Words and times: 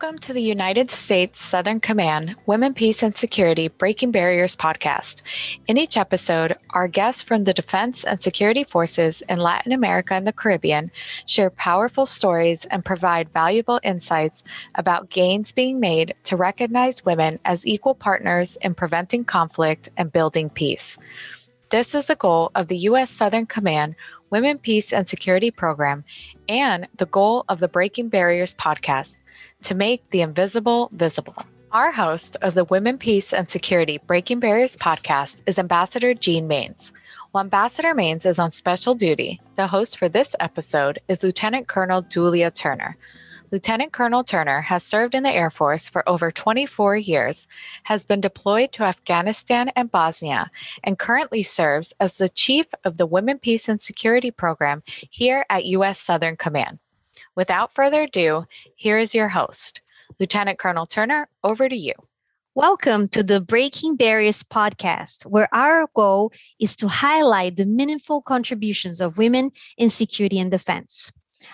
Welcome 0.00 0.20
to 0.20 0.32
the 0.32 0.40
United 0.40 0.92
States 0.92 1.40
Southern 1.40 1.80
Command 1.80 2.36
Women, 2.46 2.72
Peace, 2.72 3.02
and 3.02 3.16
Security 3.16 3.66
Breaking 3.66 4.12
Barriers 4.12 4.54
podcast. 4.54 5.22
In 5.66 5.76
each 5.76 5.96
episode, 5.96 6.56
our 6.70 6.86
guests 6.86 7.20
from 7.20 7.42
the 7.42 7.52
Defense 7.52 8.04
and 8.04 8.22
Security 8.22 8.62
Forces 8.62 9.24
in 9.28 9.40
Latin 9.40 9.72
America 9.72 10.14
and 10.14 10.24
the 10.24 10.32
Caribbean 10.32 10.92
share 11.26 11.50
powerful 11.50 12.06
stories 12.06 12.64
and 12.66 12.84
provide 12.84 13.32
valuable 13.32 13.80
insights 13.82 14.44
about 14.76 15.10
gains 15.10 15.50
being 15.50 15.80
made 15.80 16.14
to 16.22 16.36
recognize 16.36 17.04
women 17.04 17.40
as 17.44 17.66
equal 17.66 17.96
partners 17.96 18.56
in 18.62 18.74
preventing 18.74 19.24
conflict 19.24 19.88
and 19.96 20.12
building 20.12 20.48
peace. 20.48 20.96
This 21.70 21.92
is 21.96 22.04
the 22.04 22.14
goal 22.14 22.52
of 22.54 22.68
the 22.68 22.78
U.S. 22.78 23.10
Southern 23.10 23.46
Command 23.46 23.96
Women, 24.30 24.58
Peace, 24.58 24.92
and 24.92 25.08
Security 25.08 25.50
program 25.50 26.04
and 26.48 26.86
the 26.96 27.06
goal 27.06 27.44
of 27.48 27.58
the 27.58 27.68
Breaking 27.68 28.08
Barriers 28.08 28.54
podcast 28.54 29.17
to 29.62 29.74
make 29.74 30.08
the 30.10 30.20
invisible 30.20 30.90
visible. 30.92 31.36
Our 31.72 31.92
host 31.92 32.36
of 32.40 32.54
the 32.54 32.64
Women, 32.64 32.96
Peace, 32.96 33.32
and 33.32 33.50
Security 33.50 33.98
Breaking 34.06 34.40
Barriers 34.40 34.76
podcast 34.76 35.42
is 35.46 35.58
Ambassador 35.58 36.14
Jean 36.14 36.48
Manes. 36.48 36.92
While 37.32 37.44
Ambassador 37.44 37.92
Manes 37.94 38.24
is 38.24 38.38
on 38.38 38.52
special 38.52 38.94
duty, 38.94 39.40
the 39.56 39.66
host 39.66 39.98
for 39.98 40.08
this 40.08 40.34
episode 40.40 40.98
is 41.08 41.22
Lieutenant 41.22 41.68
Colonel 41.68 42.00
Julia 42.02 42.50
Turner. 42.50 42.96
Lieutenant 43.50 43.92
Colonel 43.92 44.24
Turner 44.24 44.60
has 44.62 44.82
served 44.82 45.14
in 45.14 45.22
the 45.22 45.30
Air 45.30 45.50
Force 45.50 45.88
for 45.88 46.06
over 46.08 46.30
24 46.30 46.96
years, 46.96 47.46
has 47.82 48.04
been 48.04 48.20
deployed 48.20 48.72
to 48.72 48.82
Afghanistan 48.84 49.70
and 49.76 49.90
Bosnia, 49.90 50.50
and 50.84 50.98
currently 50.98 51.42
serves 51.42 51.92
as 52.00 52.18
the 52.18 52.28
Chief 52.28 52.66
of 52.84 52.96
the 52.96 53.06
Women, 53.06 53.38
Peace, 53.38 53.68
and 53.68 53.80
Security 53.80 54.30
Program 54.30 54.82
here 54.86 55.46
at 55.48 55.64
U.S. 55.66 55.98
Southern 55.98 56.36
Command. 56.36 56.78
Without 57.34 57.74
further 57.74 58.02
ado, 58.02 58.46
here 58.76 58.98
is 58.98 59.14
your 59.14 59.28
host. 59.28 59.80
Lieutenant 60.18 60.58
Colonel 60.58 60.86
Turner, 60.86 61.28
over 61.44 61.68
to 61.68 61.76
you. 61.76 61.92
Welcome 62.54 63.08
to 63.10 63.22
the 63.22 63.40
Breaking 63.40 63.94
Barriers 63.94 64.42
podcast, 64.42 65.26
where 65.26 65.48
our 65.54 65.86
goal 65.94 66.32
is 66.58 66.74
to 66.76 66.88
highlight 66.88 67.56
the 67.56 67.66
meaningful 67.66 68.20
contributions 68.22 69.00
of 69.00 69.16
women 69.16 69.50
in 69.76 69.88
security 69.88 70.40
and 70.40 70.50
defense. 70.50 71.12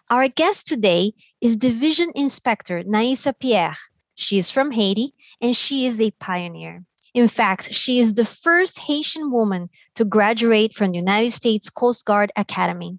Our 0.08 0.28
guest 0.28 0.66
today 0.66 1.12
is 1.40 1.56
Division 1.56 2.10
Inspector 2.14 2.84
Naissa 2.84 3.38
Pierre. 3.38 3.76
She 4.14 4.38
is 4.38 4.50
from 4.50 4.70
Haiti 4.70 5.12
and 5.40 5.54
she 5.54 5.84
is 5.84 6.00
a 6.00 6.10
pioneer. 6.12 6.84
In 7.12 7.28
fact, 7.28 7.72
she 7.72 8.00
is 8.00 8.14
the 8.14 8.24
first 8.24 8.78
Haitian 8.78 9.30
woman 9.30 9.68
to 9.94 10.04
graduate 10.04 10.72
from 10.72 10.92
the 10.92 10.98
United 10.98 11.32
States 11.32 11.68
Coast 11.70 12.04
Guard 12.06 12.32
Academy. 12.34 12.98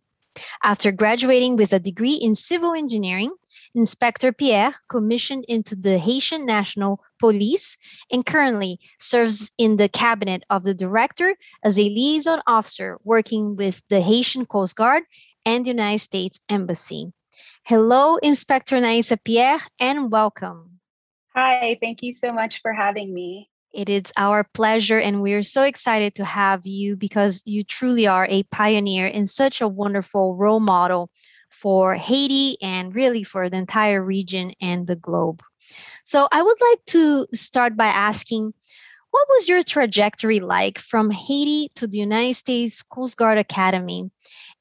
After 0.63 0.91
graduating 0.91 1.55
with 1.55 1.73
a 1.73 1.79
degree 1.79 2.13
in 2.13 2.35
civil 2.35 2.73
engineering, 2.73 3.31
Inspector 3.75 4.31
Pierre 4.33 4.73
commissioned 4.87 5.45
into 5.47 5.75
the 5.75 5.97
Haitian 5.97 6.45
National 6.45 7.03
Police 7.19 7.77
and 8.09 8.25
currently 8.25 8.79
serves 8.99 9.51
in 9.57 9.77
the 9.77 9.89
cabinet 9.89 10.43
of 10.49 10.63
the 10.63 10.73
director 10.73 11.35
as 11.63 11.77
a 11.77 11.83
liaison 11.83 12.41
officer 12.47 12.99
working 13.03 13.55
with 13.55 13.81
the 13.89 14.01
Haitian 14.01 14.45
Coast 14.45 14.75
Guard 14.75 15.03
and 15.45 15.65
the 15.65 15.69
United 15.69 15.99
States 15.99 16.39
Embassy. 16.49 17.11
Hello, 17.63 18.17
Inspector 18.17 18.75
Naissa 18.75 19.17
Pierre, 19.23 19.59
and 19.79 20.11
welcome. 20.11 20.79
Hi, 21.35 21.77
thank 21.81 22.01
you 22.01 22.13
so 22.13 22.31
much 22.31 22.61
for 22.61 22.71
having 22.71 23.13
me. 23.13 23.49
It 23.75 23.89
is 23.89 24.13
our 24.15 24.45
pleasure, 24.45 24.99
and 24.99 25.21
we're 25.21 25.43
so 25.43 25.63
excited 25.63 26.15
to 26.15 26.23
have 26.23 26.65
you 26.65 26.95
because 26.95 27.43
you 27.45 27.65
truly 27.65 28.07
are 28.07 28.25
a 28.29 28.43
pioneer 28.43 29.07
and 29.07 29.29
such 29.29 29.59
a 29.59 29.67
wonderful 29.67 30.37
role 30.37 30.61
model 30.61 31.11
for 31.49 31.93
Haiti 31.93 32.55
and 32.61 32.95
really 32.95 33.23
for 33.23 33.49
the 33.49 33.57
entire 33.57 34.01
region 34.01 34.53
and 34.61 34.87
the 34.87 34.95
globe. 34.95 35.43
So, 36.05 36.29
I 36.31 36.41
would 36.41 36.57
like 36.71 36.85
to 36.85 37.27
start 37.33 37.75
by 37.75 37.87
asking 37.87 38.53
what 39.11 39.27
was 39.31 39.49
your 39.49 39.61
trajectory 39.61 40.39
like 40.39 40.79
from 40.79 41.11
Haiti 41.11 41.69
to 41.75 41.85
the 41.85 41.97
United 41.97 42.35
States 42.35 42.81
Coast 42.81 43.17
Guard 43.17 43.37
Academy? 43.37 44.09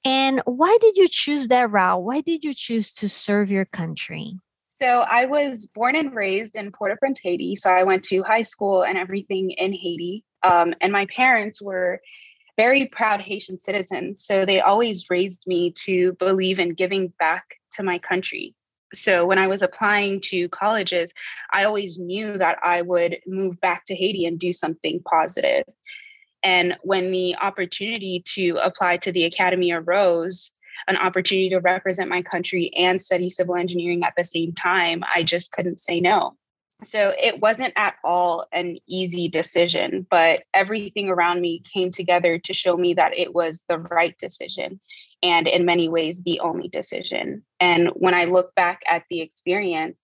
And 0.04 0.42
why 0.44 0.76
did 0.80 0.96
you 0.96 1.06
choose 1.06 1.46
that 1.48 1.70
route? 1.70 2.02
Why 2.02 2.20
did 2.20 2.42
you 2.42 2.52
choose 2.52 2.92
to 2.96 3.08
serve 3.08 3.48
your 3.48 3.64
country? 3.64 4.40
So 4.84 4.98
I 4.98 5.24
was 5.24 5.64
born 5.64 5.96
and 5.96 6.14
raised 6.14 6.54
in 6.54 6.70
Port-au-Prince, 6.70 7.18
Haiti. 7.22 7.56
So 7.56 7.70
I 7.70 7.84
went 7.84 8.02
to 8.04 8.22
high 8.22 8.42
school 8.42 8.84
and 8.84 8.98
everything 8.98 9.52
in 9.52 9.72
Haiti. 9.72 10.24
Um, 10.42 10.74
and 10.82 10.92
my 10.92 11.06
parents 11.06 11.62
were 11.62 12.02
very 12.58 12.88
proud 12.88 13.22
Haitian 13.22 13.58
citizens. 13.58 14.22
So 14.26 14.44
they 14.44 14.60
always 14.60 15.06
raised 15.08 15.44
me 15.46 15.72
to 15.86 16.12
believe 16.18 16.58
in 16.58 16.74
giving 16.74 17.14
back 17.18 17.46
to 17.76 17.82
my 17.82 17.98
country. 17.98 18.54
So 18.92 19.24
when 19.24 19.38
I 19.38 19.46
was 19.46 19.62
applying 19.62 20.20
to 20.24 20.50
colleges, 20.50 21.14
I 21.50 21.64
always 21.64 21.98
knew 21.98 22.36
that 22.36 22.58
I 22.62 22.82
would 22.82 23.20
move 23.26 23.58
back 23.62 23.86
to 23.86 23.94
Haiti 23.94 24.26
and 24.26 24.38
do 24.38 24.52
something 24.52 25.00
positive. 25.10 25.64
And 26.42 26.76
when 26.82 27.10
the 27.10 27.36
opportunity 27.36 28.22
to 28.34 28.58
apply 28.62 28.98
to 28.98 29.12
the 29.12 29.24
academy 29.24 29.72
arose, 29.72 30.52
an 30.88 30.96
opportunity 30.96 31.50
to 31.50 31.58
represent 31.58 32.10
my 32.10 32.22
country 32.22 32.70
and 32.76 33.00
study 33.00 33.30
civil 33.30 33.56
engineering 33.56 34.02
at 34.04 34.14
the 34.16 34.24
same 34.24 34.52
time, 34.52 35.02
I 35.14 35.22
just 35.22 35.52
couldn't 35.52 35.80
say 35.80 36.00
no. 36.00 36.36
So 36.82 37.12
it 37.18 37.40
wasn't 37.40 37.72
at 37.76 37.94
all 38.04 38.46
an 38.52 38.78
easy 38.86 39.28
decision, 39.28 40.06
but 40.10 40.42
everything 40.52 41.08
around 41.08 41.40
me 41.40 41.62
came 41.72 41.90
together 41.90 42.38
to 42.38 42.52
show 42.52 42.76
me 42.76 42.94
that 42.94 43.16
it 43.16 43.32
was 43.32 43.64
the 43.68 43.78
right 43.78 44.16
decision 44.18 44.80
and 45.22 45.46
in 45.48 45.64
many 45.64 45.88
ways 45.88 46.20
the 46.20 46.40
only 46.40 46.68
decision. 46.68 47.44
And 47.60 47.88
when 47.94 48.14
I 48.14 48.24
look 48.24 48.54
back 48.54 48.82
at 48.86 49.04
the 49.08 49.20
experience, 49.20 49.96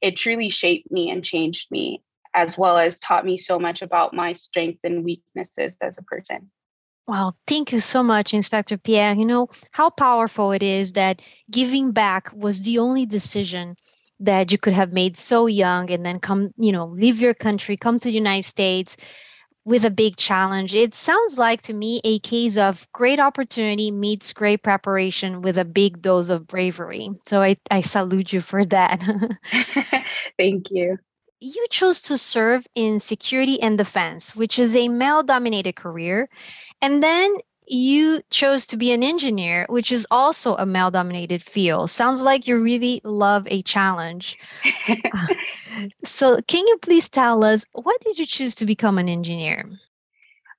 it 0.00 0.16
truly 0.16 0.50
shaped 0.50 0.90
me 0.90 1.10
and 1.10 1.24
changed 1.24 1.70
me, 1.70 2.02
as 2.34 2.58
well 2.58 2.78
as 2.78 2.98
taught 2.98 3.24
me 3.24 3.36
so 3.36 3.58
much 3.58 3.82
about 3.82 4.14
my 4.14 4.32
strengths 4.32 4.84
and 4.84 5.04
weaknesses 5.04 5.76
as 5.80 5.98
a 5.98 6.02
person. 6.02 6.50
Well, 7.06 7.36
thank 7.46 7.72
you 7.72 7.80
so 7.80 8.02
much, 8.02 8.32
Inspector 8.32 8.76
Pierre. 8.78 9.14
You 9.14 9.26
know 9.26 9.48
how 9.72 9.90
powerful 9.90 10.52
it 10.52 10.62
is 10.62 10.94
that 10.94 11.20
giving 11.50 11.92
back 11.92 12.30
was 12.34 12.62
the 12.62 12.78
only 12.78 13.04
decision 13.04 13.76
that 14.20 14.50
you 14.50 14.58
could 14.58 14.72
have 14.72 14.92
made 14.92 15.16
so 15.16 15.46
young 15.46 15.90
and 15.90 16.04
then 16.06 16.18
come, 16.18 16.52
you 16.56 16.72
know, 16.72 16.86
leave 16.86 17.20
your 17.20 17.34
country, 17.34 17.76
come 17.76 17.98
to 17.98 18.08
the 18.08 18.14
United 18.14 18.44
States 18.44 18.96
with 19.64 19.84
a 19.84 19.90
big 19.90 20.16
challenge. 20.16 20.74
It 20.74 20.94
sounds 20.94 21.38
like 21.38 21.62
to 21.62 21.74
me 21.74 22.00
a 22.04 22.18
case 22.20 22.56
of 22.56 22.86
great 22.92 23.18
opportunity 23.20 23.90
meets 23.90 24.32
great 24.32 24.62
preparation 24.62 25.42
with 25.42 25.58
a 25.58 25.64
big 25.64 26.00
dose 26.02 26.28
of 26.28 26.46
bravery. 26.46 27.10
So 27.26 27.42
I, 27.42 27.56
I 27.70 27.80
salute 27.80 28.32
you 28.32 28.40
for 28.40 28.64
that. 28.66 29.02
Thank 30.38 30.70
you. 30.70 30.98
You 31.40 31.66
chose 31.70 32.00
to 32.02 32.16
serve 32.16 32.66
in 32.74 32.98
security 33.00 33.60
and 33.60 33.76
defense, 33.76 34.34
which 34.34 34.58
is 34.58 34.74
a 34.74 34.88
male 34.88 35.22
dominated 35.22 35.76
career. 35.76 36.28
And 36.84 37.02
then 37.02 37.38
you 37.66 38.20
chose 38.28 38.66
to 38.66 38.76
be 38.76 38.92
an 38.92 39.02
engineer, 39.02 39.64
which 39.70 39.90
is 39.90 40.06
also 40.10 40.54
a 40.56 40.66
male 40.66 40.90
dominated 40.90 41.42
field. 41.42 41.88
Sounds 41.90 42.20
like 42.20 42.46
you 42.46 42.60
really 42.60 43.00
love 43.04 43.46
a 43.46 43.62
challenge. 43.62 44.36
so, 46.04 46.42
can 46.46 46.66
you 46.66 46.76
please 46.82 47.08
tell 47.08 47.42
us 47.42 47.64
why 47.72 47.96
did 48.04 48.18
you 48.18 48.26
choose 48.26 48.54
to 48.56 48.66
become 48.66 48.98
an 48.98 49.08
engineer? 49.08 49.66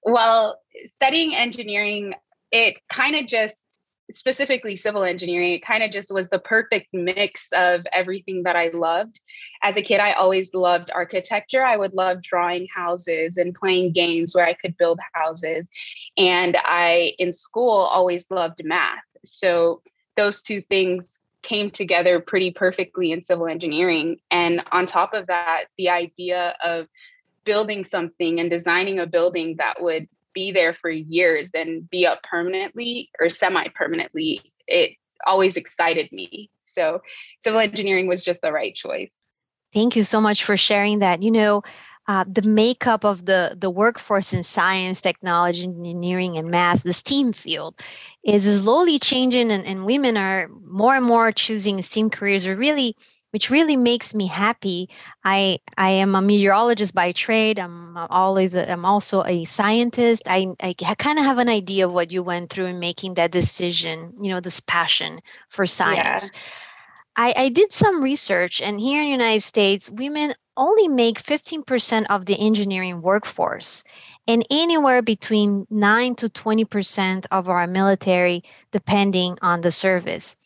Well, 0.01 0.57
studying 0.95 1.35
engineering, 1.35 2.15
it 2.51 2.77
kind 2.91 3.15
of 3.15 3.27
just 3.27 3.67
specifically 4.11 4.75
civil 4.75 5.03
engineering, 5.03 5.53
it 5.53 5.65
kind 5.65 5.83
of 5.83 5.91
just 5.91 6.13
was 6.13 6.29
the 6.29 6.39
perfect 6.39 6.93
mix 6.93 7.47
of 7.53 7.85
everything 7.91 8.43
that 8.43 8.55
I 8.55 8.69
loved. 8.69 9.19
As 9.63 9.77
a 9.77 9.81
kid, 9.81 9.99
I 9.99 10.13
always 10.13 10.53
loved 10.53 10.91
architecture. 10.93 11.63
I 11.63 11.77
would 11.77 11.93
love 11.93 12.21
drawing 12.21 12.67
houses 12.73 13.37
and 13.37 13.55
playing 13.55 13.93
games 13.93 14.35
where 14.35 14.45
I 14.45 14.53
could 14.53 14.77
build 14.77 14.99
houses. 15.13 15.69
And 16.17 16.55
I, 16.59 17.13
in 17.17 17.33
school, 17.33 17.71
always 17.71 18.29
loved 18.29 18.61
math. 18.63 18.99
So 19.25 19.81
those 20.15 20.41
two 20.41 20.61
things 20.61 21.19
came 21.41 21.69
together 21.69 22.19
pretty 22.19 22.51
perfectly 22.51 23.11
in 23.11 23.23
civil 23.23 23.47
engineering. 23.47 24.17
And 24.31 24.63
on 24.71 24.85
top 24.85 25.13
of 25.13 25.27
that, 25.27 25.65
the 25.77 25.89
idea 25.89 26.55
of 26.63 26.87
building 27.43 27.85
something 27.85 28.39
and 28.39 28.49
designing 28.49 28.99
a 28.99 29.05
building 29.05 29.55
that 29.57 29.81
would 29.81 30.07
be 30.35 30.51
there 30.51 30.75
for 30.75 30.91
years 30.91 31.49
and 31.55 31.89
be 31.89 32.05
up 32.05 32.21
permanently 32.21 33.09
or 33.19 33.29
semi 33.29 33.67
permanently, 33.69 34.41
it 34.67 34.91
always 35.25 35.57
excited 35.57 36.11
me. 36.11 36.51
So 36.61 37.01
civil 37.39 37.59
engineering 37.59 38.05
was 38.07 38.23
just 38.23 38.41
the 38.41 38.51
right 38.51 38.75
choice. 38.75 39.17
Thank 39.73 39.95
you 39.95 40.03
so 40.03 40.21
much 40.21 40.43
for 40.43 40.55
sharing 40.55 40.99
that. 40.99 41.23
You 41.23 41.31
know, 41.31 41.63
uh, 42.07 42.23
the 42.27 42.43
makeup 42.43 43.03
of 43.03 43.25
the 43.25 43.57
the 43.59 43.69
workforce 43.69 44.33
in 44.33 44.43
science, 44.43 45.01
technology, 45.01 45.63
engineering, 45.63 46.37
and 46.37 46.49
math, 46.49 46.83
the 46.83 46.93
STEAM 46.93 47.33
field, 47.33 47.75
is 48.23 48.61
slowly 48.63 48.99
changing, 48.99 49.51
and, 49.51 49.65
and 49.65 49.85
women 49.85 50.15
are 50.15 50.47
more 50.63 50.95
and 50.95 51.05
more 51.05 51.31
choosing 51.31 51.81
STEAM 51.81 52.11
careers. 52.11 52.45
Are 52.45 52.55
really 52.55 52.95
which 53.35 53.49
really 53.49 53.75
makes 53.75 54.15
me 54.15 54.27
happy. 54.27 54.87
I 55.25 55.59
I 55.77 55.89
am 55.89 56.15
a 56.15 56.21
meteorologist 56.21 56.95
by 56.95 57.11
trade. 57.11 57.59
I'm 57.59 57.97
always 57.97 58.55
I'm 58.55 58.85
also 58.85 59.25
a 59.25 59.43
scientist. 59.43 60.23
I 60.25 60.55
I 60.61 60.71
kind 60.73 61.19
of 61.19 61.25
have 61.25 61.37
an 61.37 61.49
idea 61.49 61.85
of 61.85 61.91
what 61.91 62.13
you 62.13 62.23
went 62.23 62.49
through 62.49 62.67
in 62.67 62.79
making 62.79 63.15
that 63.15 63.33
decision. 63.33 64.13
You 64.21 64.31
know, 64.31 64.39
this 64.39 64.61
passion 64.61 65.19
for 65.49 65.65
science. 65.65 66.31
Yeah. 66.33 66.39
I, 67.17 67.33
I 67.35 67.49
did 67.49 67.73
some 67.73 68.01
research, 68.01 68.61
and 68.61 68.79
here 68.79 69.01
in 69.01 69.07
the 69.07 69.11
United 69.23 69.41
States, 69.41 69.89
women 69.89 70.33
only 70.55 70.87
make 70.87 71.21
15% 71.21 72.05
of 72.09 72.25
the 72.25 72.39
engineering 72.39 73.01
workforce 73.01 73.83
and 74.27 74.45
anywhere 74.49 75.01
between 75.01 75.67
9 75.69 76.15
to 76.15 76.29
20% 76.29 77.25
of 77.31 77.49
our 77.49 77.67
military, 77.67 78.43
depending 78.71 79.37
on 79.41 79.59
the 79.59 79.71
service. 79.71 80.37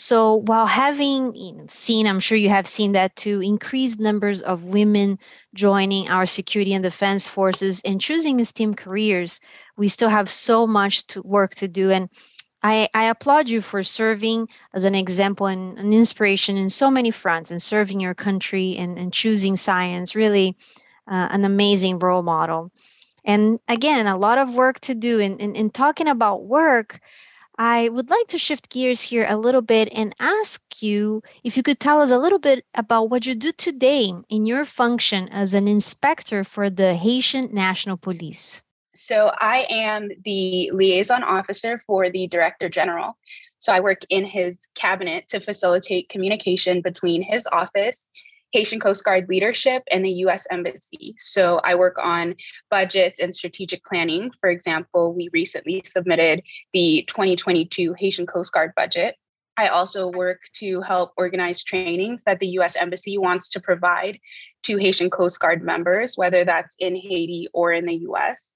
So 0.00 0.36
while 0.46 0.66
having 0.66 1.66
seen, 1.68 2.06
I'm 2.06 2.20
sure 2.20 2.38
you 2.38 2.50
have 2.50 2.68
seen 2.68 2.92
that 2.92 3.16
too, 3.16 3.42
increased 3.42 3.98
numbers 3.98 4.42
of 4.42 4.62
women 4.62 5.18
joining 5.54 6.08
our 6.08 6.24
security 6.24 6.72
and 6.72 6.84
defense 6.84 7.26
forces 7.26 7.82
and 7.84 8.00
choosing 8.00 8.44
STEM 8.44 8.74
careers, 8.74 9.40
we 9.76 9.88
still 9.88 10.08
have 10.08 10.30
so 10.30 10.68
much 10.68 11.04
to 11.08 11.22
work 11.22 11.56
to 11.56 11.66
do. 11.66 11.90
And 11.90 12.08
I, 12.62 12.88
I 12.94 13.06
applaud 13.10 13.48
you 13.48 13.60
for 13.60 13.82
serving 13.82 14.46
as 14.72 14.84
an 14.84 14.94
example 14.94 15.46
and 15.46 15.76
an 15.76 15.92
inspiration 15.92 16.56
in 16.56 16.70
so 16.70 16.92
many 16.92 17.10
fronts 17.10 17.50
and 17.50 17.60
serving 17.60 17.98
your 17.98 18.14
country 18.14 18.76
and, 18.76 18.96
and 18.96 19.12
choosing 19.12 19.56
science, 19.56 20.14
really 20.14 20.56
uh, 21.10 21.26
an 21.32 21.44
amazing 21.44 21.98
role 21.98 22.22
model. 22.22 22.70
And 23.24 23.58
again, 23.66 24.06
a 24.06 24.16
lot 24.16 24.38
of 24.38 24.54
work 24.54 24.78
to 24.80 24.94
do. 24.94 25.18
In, 25.18 25.38
in, 25.38 25.56
in 25.56 25.70
talking 25.70 26.06
about 26.06 26.44
work, 26.44 27.00
I 27.58 27.88
would 27.88 28.08
like 28.08 28.28
to 28.28 28.38
shift 28.38 28.70
gears 28.70 29.02
here 29.02 29.26
a 29.28 29.36
little 29.36 29.62
bit 29.62 29.88
and 29.92 30.14
ask 30.20 30.62
you 30.80 31.22
if 31.42 31.56
you 31.56 31.64
could 31.64 31.80
tell 31.80 32.00
us 32.00 32.12
a 32.12 32.18
little 32.18 32.38
bit 32.38 32.64
about 32.74 33.10
what 33.10 33.26
you 33.26 33.34
do 33.34 33.50
today 33.50 34.12
in 34.28 34.46
your 34.46 34.64
function 34.64 35.28
as 35.30 35.54
an 35.54 35.66
inspector 35.66 36.44
for 36.44 36.70
the 36.70 36.94
Haitian 36.94 37.52
National 37.52 37.96
Police. 37.96 38.62
So, 38.94 39.32
I 39.40 39.66
am 39.70 40.08
the 40.24 40.70
liaison 40.72 41.24
officer 41.24 41.82
for 41.86 42.10
the 42.10 42.28
Director 42.28 42.68
General. 42.68 43.16
So, 43.58 43.72
I 43.72 43.80
work 43.80 44.02
in 44.08 44.24
his 44.24 44.60
cabinet 44.76 45.26
to 45.28 45.40
facilitate 45.40 46.08
communication 46.08 46.80
between 46.80 47.22
his 47.22 47.46
office 47.50 48.08
Haitian 48.52 48.80
Coast 48.80 49.04
Guard 49.04 49.28
leadership 49.28 49.82
and 49.90 50.04
the 50.04 50.10
US 50.24 50.46
Embassy. 50.50 51.14
So 51.18 51.60
I 51.64 51.74
work 51.74 51.96
on 51.98 52.34
budgets 52.70 53.20
and 53.20 53.34
strategic 53.34 53.84
planning. 53.84 54.30
For 54.40 54.48
example, 54.48 55.14
we 55.14 55.28
recently 55.32 55.82
submitted 55.84 56.42
the 56.72 57.04
2022 57.08 57.94
Haitian 57.94 58.26
Coast 58.26 58.52
Guard 58.52 58.72
budget. 58.74 59.16
I 59.58 59.68
also 59.68 60.08
work 60.08 60.40
to 60.54 60.80
help 60.82 61.12
organize 61.16 61.64
trainings 61.64 62.22
that 62.24 62.38
the 62.38 62.46
US 62.58 62.76
Embassy 62.76 63.18
wants 63.18 63.50
to 63.50 63.60
provide 63.60 64.18
to 64.62 64.76
Haitian 64.78 65.10
Coast 65.10 65.40
Guard 65.40 65.62
members, 65.62 66.16
whether 66.16 66.44
that's 66.44 66.76
in 66.78 66.94
Haiti 66.94 67.48
or 67.52 67.72
in 67.72 67.84
the 67.84 67.96
US. 68.08 68.52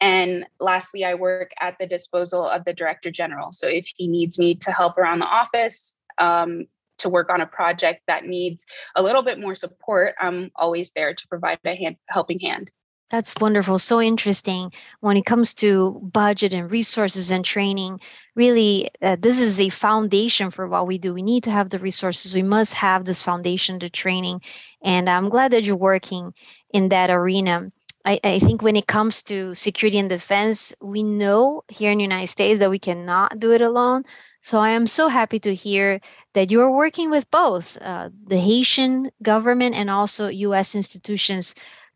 And 0.00 0.46
lastly, 0.58 1.04
I 1.04 1.14
work 1.14 1.52
at 1.60 1.76
the 1.78 1.86
disposal 1.86 2.44
of 2.44 2.64
the 2.64 2.72
Director 2.72 3.10
General. 3.10 3.52
So 3.52 3.68
if 3.68 3.86
he 3.94 4.08
needs 4.08 4.38
me 4.38 4.54
to 4.56 4.72
help 4.72 4.98
around 4.98 5.20
the 5.20 5.26
office, 5.26 5.94
um, 6.18 6.66
to 7.00 7.08
work 7.08 7.30
on 7.30 7.40
a 7.40 7.46
project 7.46 8.02
that 8.06 8.24
needs 8.24 8.66
a 8.96 9.02
little 9.02 9.22
bit 9.22 9.38
more 9.38 9.54
support, 9.54 10.14
I'm 10.20 10.50
always 10.56 10.92
there 10.92 11.14
to 11.14 11.28
provide 11.28 11.58
a 11.64 11.74
hand, 11.74 11.96
helping 12.08 12.40
hand. 12.40 12.70
That's 13.10 13.34
wonderful. 13.40 13.80
So 13.80 14.00
interesting. 14.00 14.72
When 15.00 15.16
it 15.16 15.26
comes 15.26 15.52
to 15.54 16.00
budget 16.12 16.54
and 16.54 16.70
resources 16.70 17.32
and 17.32 17.44
training, 17.44 17.98
really, 18.36 18.88
uh, 19.02 19.16
this 19.18 19.40
is 19.40 19.60
a 19.60 19.68
foundation 19.68 20.52
for 20.52 20.68
what 20.68 20.86
we 20.86 20.96
do. 20.96 21.12
We 21.12 21.22
need 21.22 21.42
to 21.44 21.50
have 21.50 21.70
the 21.70 21.80
resources. 21.80 22.34
We 22.34 22.44
must 22.44 22.72
have 22.74 23.04
this 23.04 23.20
foundation 23.20 23.80
to 23.80 23.90
training. 23.90 24.42
And 24.84 25.10
I'm 25.10 25.28
glad 25.28 25.50
that 25.50 25.64
you're 25.64 25.76
working 25.76 26.32
in 26.72 26.88
that 26.90 27.10
arena. 27.10 27.66
I, 28.04 28.20
I, 28.22 28.38
think 28.38 28.62
when 28.62 28.76
it 28.76 28.86
comes 28.86 29.22
to 29.24 29.54
security 29.54 29.98
and 29.98 30.08
defense, 30.08 30.72
we 30.80 31.02
know 31.02 31.64
here 31.68 31.90
in 31.90 31.98
the 31.98 32.04
United 32.04 32.28
States 32.28 32.60
that 32.60 32.70
we 32.70 32.78
cannot 32.78 33.40
do 33.40 33.52
it 33.52 33.60
alone. 33.60 34.04
So 34.42 34.58
I 34.58 34.70
am 34.70 34.86
so 34.86 35.08
happy 35.08 35.38
to 35.40 35.54
hear 35.54 36.00
that 36.32 36.50
you 36.50 36.62
are 36.62 36.72
working 36.72 37.10
with 37.10 37.30
both 37.30 37.76
uh, 37.80 38.08
the 38.26 38.38
Haitian 38.38 39.10
government 39.22 39.74
and 39.74 39.90
also 39.90 40.28
US 40.28 40.74
institutions 40.74 41.54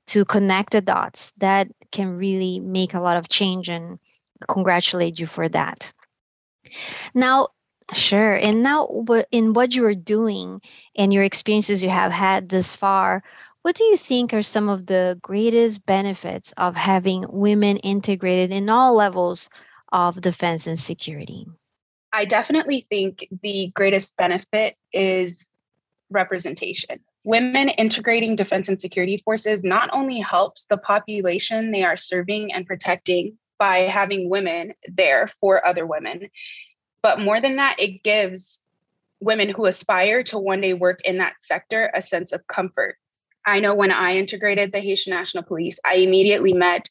to 0.08 0.24
connect 0.26 0.72
the 0.72 0.82
dots. 0.82 1.32
That 1.38 1.68
can 1.90 2.18
really 2.18 2.60
make 2.60 2.92
a 2.92 3.00
lot 3.00 3.16
of 3.16 3.30
change 3.30 3.68
and 3.70 3.98
congratulate 4.48 5.18
you 5.18 5.26
for 5.26 5.48
that. 5.48 5.92
Now, 7.14 7.48
sure. 7.94 8.34
And 8.34 8.62
now, 8.62 8.88
in 9.30 9.54
what 9.54 9.74
you 9.74 9.84
are 9.86 9.94
doing 9.94 10.60
and 10.96 11.12
your 11.12 11.24
experiences 11.24 11.82
you 11.82 11.90
have 11.90 12.12
had 12.12 12.48
thus 12.50 12.76
far, 12.76 13.22
what 13.62 13.76
do 13.76 13.84
you 13.84 13.96
think 13.96 14.34
are 14.34 14.42
some 14.42 14.68
of 14.68 14.84
the 14.84 15.18
greatest 15.22 15.86
benefits 15.86 16.52
of 16.58 16.76
having 16.76 17.24
women 17.30 17.78
integrated 17.78 18.50
in 18.50 18.68
all 18.68 18.94
levels 18.94 19.48
of 19.92 20.20
defense 20.20 20.66
and 20.66 20.78
security? 20.78 21.46
I 22.14 22.24
definitely 22.26 22.86
think 22.88 23.26
the 23.42 23.72
greatest 23.74 24.16
benefit 24.16 24.76
is 24.92 25.46
representation. 26.10 27.00
Women 27.24 27.70
integrating 27.70 28.36
defense 28.36 28.68
and 28.68 28.78
security 28.78 29.16
forces 29.24 29.64
not 29.64 29.90
only 29.92 30.20
helps 30.20 30.66
the 30.66 30.76
population 30.76 31.72
they 31.72 31.82
are 31.82 31.96
serving 31.96 32.52
and 32.52 32.66
protecting 32.66 33.36
by 33.58 33.78
having 33.78 34.30
women 34.30 34.74
there 34.86 35.28
for 35.40 35.66
other 35.66 35.86
women, 35.86 36.28
but 37.02 37.18
more 37.18 37.40
than 37.40 37.56
that, 37.56 37.80
it 37.80 38.04
gives 38.04 38.62
women 39.20 39.48
who 39.48 39.66
aspire 39.66 40.22
to 40.22 40.38
one 40.38 40.60
day 40.60 40.72
work 40.72 41.00
in 41.04 41.18
that 41.18 41.34
sector 41.40 41.90
a 41.94 42.00
sense 42.00 42.30
of 42.30 42.46
comfort. 42.46 42.96
I 43.44 43.58
know 43.58 43.74
when 43.74 43.90
I 43.90 44.18
integrated 44.18 44.70
the 44.70 44.80
Haitian 44.80 45.14
National 45.14 45.42
Police, 45.42 45.80
I 45.84 45.96
immediately 45.96 46.52
met 46.52 46.88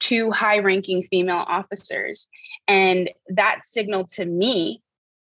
two 0.00 0.30
high 0.30 0.58
ranking 0.58 1.04
female 1.04 1.44
officers. 1.46 2.28
And 2.66 3.10
that 3.28 3.60
signaled 3.64 4.08
to 4.10 4.24
me 4.24 4.82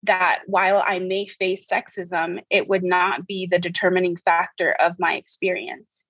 that 0.03 0.41
while 0.47 0.83
I 0.85 0.99
may 0.99 1.27
face 1.27 1.69
sexism, 1.69 2.41
it 2.49 2.67
would 2.67 2.83
not 2.83 3.27
be 3.27 3.47
the 3.47 3.59
determining 3.59 4.17
factor 4.17 4.71
of 4.71 4.99
my 4.99 5.15
experience. 5.15 6.03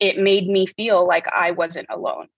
It 0.00 0.18
made 0.18 0.48
me 0.48 0.66
feel 0.66 1.06
like 1.06 1.26
I 1.28 1.52
wasn't 1.52 1.88
alone. 1.90 2.28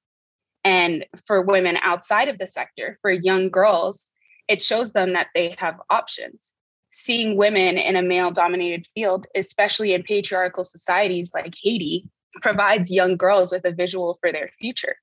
And 0.62 1.06
for 1.26 1.42
women 1.42 1.78
outside 1.80 2.28
of 2.28 2.38
the 2.38 2.46
sector, 2.46 2.98
for 3.00 3.10
young 3.10 3.48
girls, 3.48 4.10
it 4.46 4.60
shows 4.60 4.92
them 4.92 5.14
that 5.14 5.28
they 5.34 5.54
have 5.58 5.80
options. 5.88 6.52
Seeing 6.92 7.36
women 7.36 7.78
in 7.78 7.96
a 7.96 8.02
male 8.02 8.30
dominated 8.30 8.86
field, 8.94 9.26
especially 9.34 9.94
in 9.94 10.02
patriarchal 10.02 10.64
societies 10.64 11.30
like 11.32 11.54
Haiti, 11.62 12.08
provides 12.42 12.90
young 12.90 13.16
girls 13.16 13.52
with 13.52 13.64
a 13.64 13.72
visual 13.72 14.18
for 14.20 14.32
their 14.32 14.50
future 14.60 14.96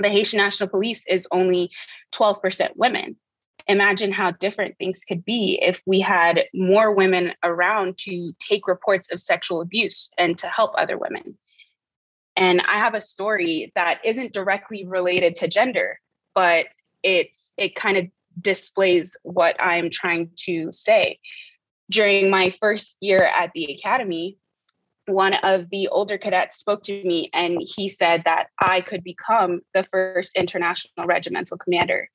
the 0.00 0.08
Haitian 0.08 0.38
National 0.38 0.68
Police 0.68 1.04
is 1.06 1.28
only 1.30 1.70
12% 2.14 2.70
women. 2.76 3.16
Imagine 3.68 4.10
how 4.10 4.32
different 4.32 4.76
things 4.78 5.04
could 5.06 5.24
be 5.24 5.58
if 5.62 5.82
we 5.86 6.00
had 6.00 6.44
more 6.54 6.92
women 6.92 7.34
around 7.44 7.98
to 7.98 8.32
take 8.40 8.66
reports 8.66 9.12
of 9.12 9.20
sexual 9.20 9.60
abuse 9.60 10.10
and 10.18 10.36
to 10.38 10.48
help 10.48 10.72
other 10.76 10.98
women. 10.98 11.36
And 12.36 12.62
I 12.62 12.78
have 12.78 12.94
a 12.94 13.00
story 13.00 13.70
that 13.74 14.00
isn't 14.04 14.32
directly 14.32 14.86
related 14.86 15.36
to 15.36 15.48
gender, 15.48 16.00
but 16.34 16.66
it's 17.02 17.52
it 17.58 17.74
kind 17.74 17.96
of 17.96 18.06
displays 18.40 19.16
what 19.22 19.56
I'm 19.60 19.90
trying 19.90 20.30
to 20.46 20.72
say. 20.72 21.18
During 21.90 22.30
my 22.30 22.54
first 22.60 22.96
year 23.00 23.24
at 23.24 23.50
the 23.54 23.74
academy, 23.74 24.38
one 25.12 25.34
of 25.34 25.68
the 25.70 25.88
older 25.88 26.18
cadets 26.18 26.56
spoke 26.56 26.82
to 26.84 27.04
me 27.04 27.30
and 27.32 27.60
he 27.64 27.88
said 27.88 28.22
that 28.24 28.48
I 28.60 28.80
could 28.80 29.04
become 29.04 29.60
the 29.74 29.84
first 29.84 30.36
international 30.36 31.06
regimental 31.06 31.58
commander. 31.58 32.08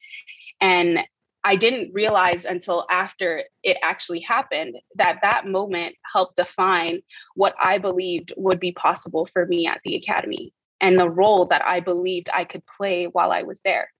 And 0.61 0.99
I 1.43 1.55
didn't 1.55 1.93
realize 1.93 2.45
until 2.45 2.87
after 2.89 3.43
it 3.61 3.77
actually 3.83 4.21
happened 4.21 4.77
that 4.95 5.19
that 5.21 5.45
moment 5.45 5.95
helped 6.11 6.37
define 6.37 7.01
what 7.35 7.53
I 7.61 7.77
believed 7.77 8.33
would 8.35 8.59
be 8.59 8.71
possible 8.71 9.27
for 9.27 9.45
me 9.45 9.67
at 9.67 9.79
the 9.83 9.95
academy 9.95 10.53
and 10.81 10.97
the 10.97 11.09
role 11.09 11.45
that 11.47 11.63
I 11.63 11.81
believed 11.81 12.29
I 12.33 12.45
could 12.45 12.63
play 12.65 13.05
while 13.05 13.31
I 13.31 13.43
was 13.43 13.61
there. 13.61 13.91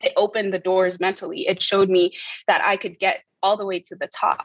It 0.00 0.12
opened 0.16 0.54
the 0.54 0.60
doors 0.60 1.00
mentally. 1.00 1.46
It 1.48 1.60
showed 1.60 1.90
me 1.90 2.12
that 2.46 2.62
I 2.64 2.76
could 2.76 2.98
get 2.98 3.22
all 3.42 3.56
the 3.56 3.66
way 3.66 3.80
to 3.80 3.96
the 3.96 4.08
top 4.08 4.44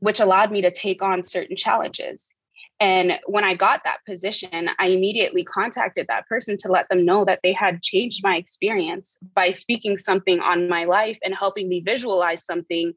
which 0.00 0.20
allowed 0.20 0.50
me 0.50 0.62
to 0.62 0.70
take 0.70 1.02
on 1.02 1.22
certain 1.22 1.56
challenges. 1.56 2.34
And 2.80 3.20
when 3.26 3.44
I 3.44 3.54
got 3.54 3.84
that 3.84 3.98
position, 4.06 4.70
I 4.78 4.86
immediately 4.86 5.44
contacted 5.44 6.06
that 6.08 6.26
person 6.26 6.56
to 6.58 6.68
let 6.72 6.88
them 6.88 7.04
know 7.04 7.26
that 7.26 7.40
they 7.42 7.52
had 7.52 7.82
changed 7.82 8.22
my 8.22 8.36
experience 8.36 9.18
by 9.34 9.52
speaking 9.52 9.98
something 9.98 10.40
on 10.40 10.68
my 10.68 10.84
life 10.84 11.18
and 11.22 11.34
helping 11.34 11.68
me 11.68 11.80
visualize 11.80 12.44
something 12.44 12.94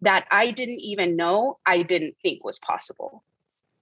that 0.00 0.26
I 0.30 0.50
didn't 0.50 0.80
even 0.80 1.16
know 1.16 1.58
I 1.66 1.82
didn't 1.82 2.16
think 2.22 2.44
was 2.44 2.58
possible. 2.58 3.22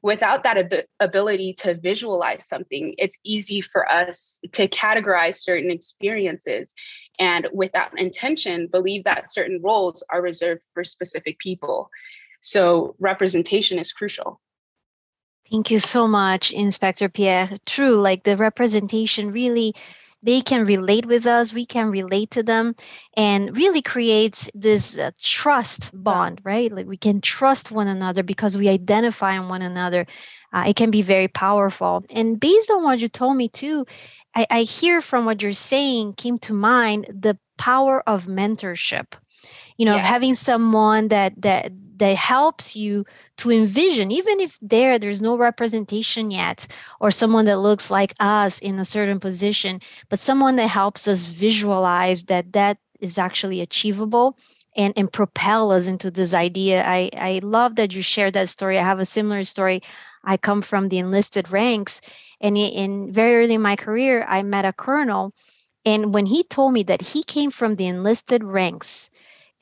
Without 0.02 0.42
that 0.42 0.58
ab- 0.58 0.84
ability 1.00 1.54
to 1.60 1.74
visualize 1.74 2.46
something, 2.46 2.94
it's 2.98 3.18
easy 3.24 3.60
for 3.60 3.90
us 3.90 4.38
to 4.52 4.68
categorize 4.68 5.36
certain 5.36 5.70
experiences 5.70 6.74
and, 7.18 7.48
with 7.52 7.72
that 7.72 7.92
intention, 7.96 8.66
believe 8.66 9.04
that 9.04 9.32
certain 9.32 9.60
roles 9.62 10.04
are 10.10 10.20
reserved 10.20 10.62
for 10.74 10.84
specific 10.84 11.38
people. 11.38 11.90
So 12.44 12.94
representation 12.98 13.78
is 13.78 13.92
crucial. 13.92 14.38
Thank 15.50 15.70
you 15.70 15.78
so 15.78 16.06
much, 16.06 16.52
Inspector 16.52 17.08
Pierre. 17.08 17.48
True, 17.64 17.96
like 17.96 18.24
the 18.24 18.36
representation 18.36 19.32
really 19.32 19.74
they 20.22 20.40
can 20.40 20.64
relate 20.64 21.04
with 21.04 21.26
us 21.26 21.52
we 21.52 21.66
can 21.66 21.90
relate 21.90 22.30
to 22.30 22.42
them 22.42 22.74
and 23.14 23.54
really 23.54 23.82
creates 23.82 24.50
this 24.54 24.98
uh, 24.98 25.10
trust 25.20 25.90
bond 25.92 26.40
right 26.44 26.72
like 26.72 26.86
we 26.86 26.96
can 26.96 27.20
trust 27.20 27.70
one 27.70 27.88
another 27.88 28.22
because 28.22 28.56
we 28.56 28.70
identify 28.70 29.36
on 29.36 29.50
one 29.50 29.60
another 29.60 30.06
uh, 30.54 30.64
it 30.66 30.76
can 30.76 30.90
be 30.90 31.02
very 31.02 31.28
powerful 31.28 32.02
and 32.08 32.40
based 32.40 32.70
on 32.70 32.82
what 32.82 33.00
you 33.00 33.08
told 33.08 33.36
me 33.36 33.48
too 33.48 33.84
I, 34.34 34.46
I 34.48 34.62
hear 34.62 35.02
from 35.02 35.26
what 35.26 35.42
you're 35.42 35.52
saying 35.52 36.14
came 36.14 36.38
to 36.38 36.54
mind 36.54 37.06
the 37.10 37.38
power 37.58 38.02
of 38.08 38.24
mentorship 38.24 39.12
you 39.76 39.84
know 39.84 39.96
yeah. 39.96 40.00
having 40.00 40.34
someone 40.34 41.08
that 41.08 41.34
that 41.42 41.70
that 41.96 42.16
helps 42.16 42.76
you 42.76 43.04
to 43.36 43.50
envision 43.50 44.10
even 44.10 44.40
if 44.40 44.58
there 44.62 44.98
there's 44.98 45.22
no 45.22 45.36
representation 45.36 46.30
yet 46.30 46.66
or 47.00 47.10
someone 47.10 47.44
that 47.44 47.58
looks 47.58 47.90
like 47.90 48.14
us 48.20 48.58
in 48.60 48.78
a 48.78 48.84
certain 48.84 49.20
position 49.20 49.80
but 50.08 50.18
someone 50.18 50.56
that 50.56 50.68
helps 50.68 51.06
us 51.08 51.24
visualize 51.26 52.24
that 52.24 52.52
that 52.52 52.78
is 53.00 53.18
actually 53.18 53.60
achievable 53.60 54.36
and 54.76 54.92
and 54.96 55.12
propel 55.12 55.70
us 55.70 55.86
into 55.86 56.10
this 56.10 56.34
idea. 56.34 56.84
I 56.84 57.10
i 57.16 57.40
love 57.42 57.76
that 57.76 57.94
you 57.94 58.02
shared 58.02 58.32
that 58.34 58.48
story. 58.48 58.78
I 58.78 58.82
have 58.82 58.98
a 58.98 59.04
similar 59.04 59.44
story. 59.44 59.82
I 60.24 60.36
come 60.36 60.62
from 60.62 60.88
the 60.88 60.98
enlisted 60.98 61.50
ranks 61.52 62.00
and 62.40 62.56
in 62.58 63.12
very 63.12 63.36
early 63.36 63.54
in 63.54 63.62
my 63.62 63.76
career 63.76 64.24
i 64.28 64.42
met 64.42 64.64
a 64.64 64.72
colonel 64.72 65.32
and 65.84 66.14
when 66.14 66.26
he 66.26 66.42
told 66.44 66.72
me 66.72 66.82
that 66.84 67.02
he 67.02 67.22
came 67.22 67.50
from 67.50 67.74
the 67.74 67.86
enlisted 67.86 68.42
ranks 68.44 69.10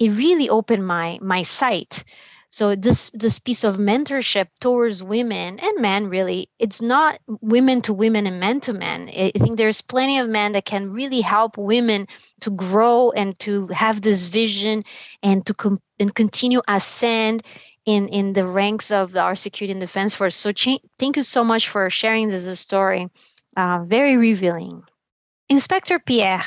it 0.02 0.10
really 0.10 0.48
opened 0.48 0.84
my 0.84 1.18
my 1.22 1.42
sight. 1.42 2.04
So 2.48 2.74
this 2.74 3.10
this 3.10 3.38
piece 3.38 3.64
of 3.64 3.76
mentorship 3.76 4.48
towards 4.60 5.02
women 5.02 5.60
and 5.60 5.80
men 5.80 6.08
really 6.08 6.50
it's 6.58 6.82
not 6.82 7.20
women 7.40 7.80
to 7.82 7.94
women 7.94 8.26
and 8.26 8.40
men 8.40 8.60
to 8.62 8.72
men. 8.72 9.08
I 9.08 9.30
think 9.38 9.56
there's 9.56 9.80
plenty 9.80 10.18
of 10.18 10.28
men 10.28 10.52
that 10.52 10.64
can 10.64 10.90
really 10.90 11.20
help 11.20 11.56
women 11.56 12.08
to 12.40 12.50
grow 12.50 13.12
and 13.12 13.38
to 13.38 13.68
have 13.68 14.02
this 14.02 14.26
vision 14.26 14.84
and 15.22 15.46
to 15.46 15.54
com- 15.54 15.80
and 16.00 16.12
continue 16.14 16.62
ascend 16.66 17.44
in 17.86 18.08
in 18.08 18.32
the 18.32 18.46
ranks 18.46 18.90
of 18.90 19.16
our 19.16 19.36
security 19.36 19.72
and 19.72 19.80
defense 19.80 20.16
force. 20.16 20.34
So 20.34 20.52
thank 20.98 21.16
you 21.16 21.22
so 21.22 21.44
much 21.44 21.68
for 21.68 21.88
sharing 21.90 22.28
this 22.28 22.60
story. 22.60 23.08
Uh, 23.56 23.84
very 23.86 24.16
revealing. 24.16 24.82
Inspector 25.48 25.96
pierre 26.00 26.42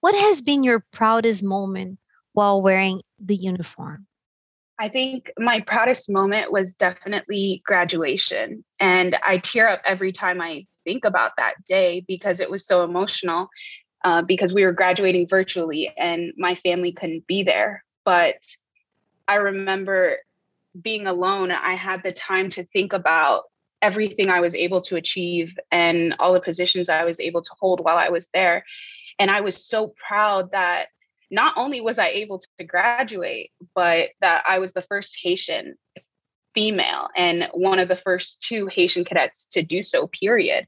what 0.00 0.14
has 0.14 0.40
been 0.40 0.64
your 0.64 0.84
proudest 0.92 1.42
moment 1.42 1.98
while 2.38 2.62
wearing 2.62 3.02
the 3.18 3.34
uniform? 3.34 4.06
I 4.78 4.88
think 4.88 5.32
my 5.40 5.58
proudest 5.58 6.08
moment 6.08 6.52
was 6.52 6.72
definitely 6.74 7.62
graduation. 7.66 8.64
And 8.78 9.18
I 9.24 9.38
tear 9.38 9.66
up 9.66 9.82
every 9.84 10.12
time 10.12 10.40
I 10.40 10.64
think 10.84 11.04
about 11.04 11.32
that 11.36 11.54
day 11.66 12.04
because 12.06 12.38
it 12.38 12.48
was 12.48 12.64
so 12.64 12.84
emotional. 12.84 13.48
Uh, 14.04 14.22
because 14.22 14.54
we 14.54 14.64
were 14.64 14.72
graduating 14.72 15.26
virtually 15.26 15.92
and 15.98 16.32
my 16.36 16.54
family 16.54 16.92
couldn't 16.92 17.26
be 17.26 17.42
there. 17.42 17.82
But 18.04 18.36
I 19.26 19.34
remember 19.34 20.18
being 20.80 21.08
alone, 21.08 21.50
I 21.50 21.74
had 21.74 22.04
the 22.04 22.12
time 22.12 22.48
to 22.50 22.62
think 22.62 22.92
about 22.92 23.42
everything 23.82 24.30
I 24.30 24.38
was 24.38 24.54
able 24.54 24.82
to 24.82 24.94
achieve 24.94 25.58
and 25.72 26.14
all 26.20 26.32
the 26.32 26.40
positions 26.40 26.88
I 26.88 27.02
was 27.02 27.18
able 27.18 27.42
to 27.42 27.50
hold 27.58 27.80
while 27.80 27.98
I 27.98 28.10
was 28.10 28.28
there. 28.32 28.64
And 29.18 29.28
I 29.28 29.40
was 29.40 29.56
so 29.68 29.92
proud 30.06 30.52
that 30.52 30.86
not 31.30 31.54
only 31.56 31.80
was 31.80 31.98
I 31.98 32.08
able 32.08 32.38
to 32.38 32.64
graduate, 32.64 33.50
but 33.74 34.10
that 34.20 34.44
I 34.46 34.58
was 34.58 34.72
the 34.72 34.82
first 34.82 35.18
Haitian 35.22 35.74
female 36.54 37.08
and 37.16 37.48
one 37.52 37.78
of 37.78 37.88
the 37.88 37.96
first 37.96 38.42
two 38.42 38.66
Haitian 38.66 39.04
cadets 39.04 39.46
to 39.46 39.62
do 39.62 39.82
so, 39.82 40.06
period. 40.08 40.66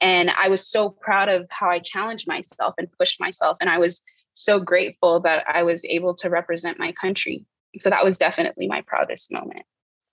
And 0.00 0.30
I 0.30 0.48
was 0.48 0.66
so 0.66 0.90
proud 0.90 1.28
of 1.28 1.46
how 1.50 1.70
I 1.70 1.78
challenged 1.78 2.26
myself 2.26 2.74
and 2.76 2.88
pushed 2.98 3.20
myself. 3.20 3.56
And 3.60 3.70
I 3.70 3.78
was 3.78 4.02
so 4.32 4.58
grateful 4.58 5.20
that 5.20 5.44
I 5.46 5.62
was 5.62 5.84
able 5.84 6.14
to 6.16 6.30
represent 6.30 6.78
my 6.78 6.92
country. 6.92 7.44
So 7.78 7.90
that 7.90 8.04
was 8.04 8.18
definitely 8.18 8.66
my 8.66 8.82
proudest 8.82 9.32
moment. 9.32 9.62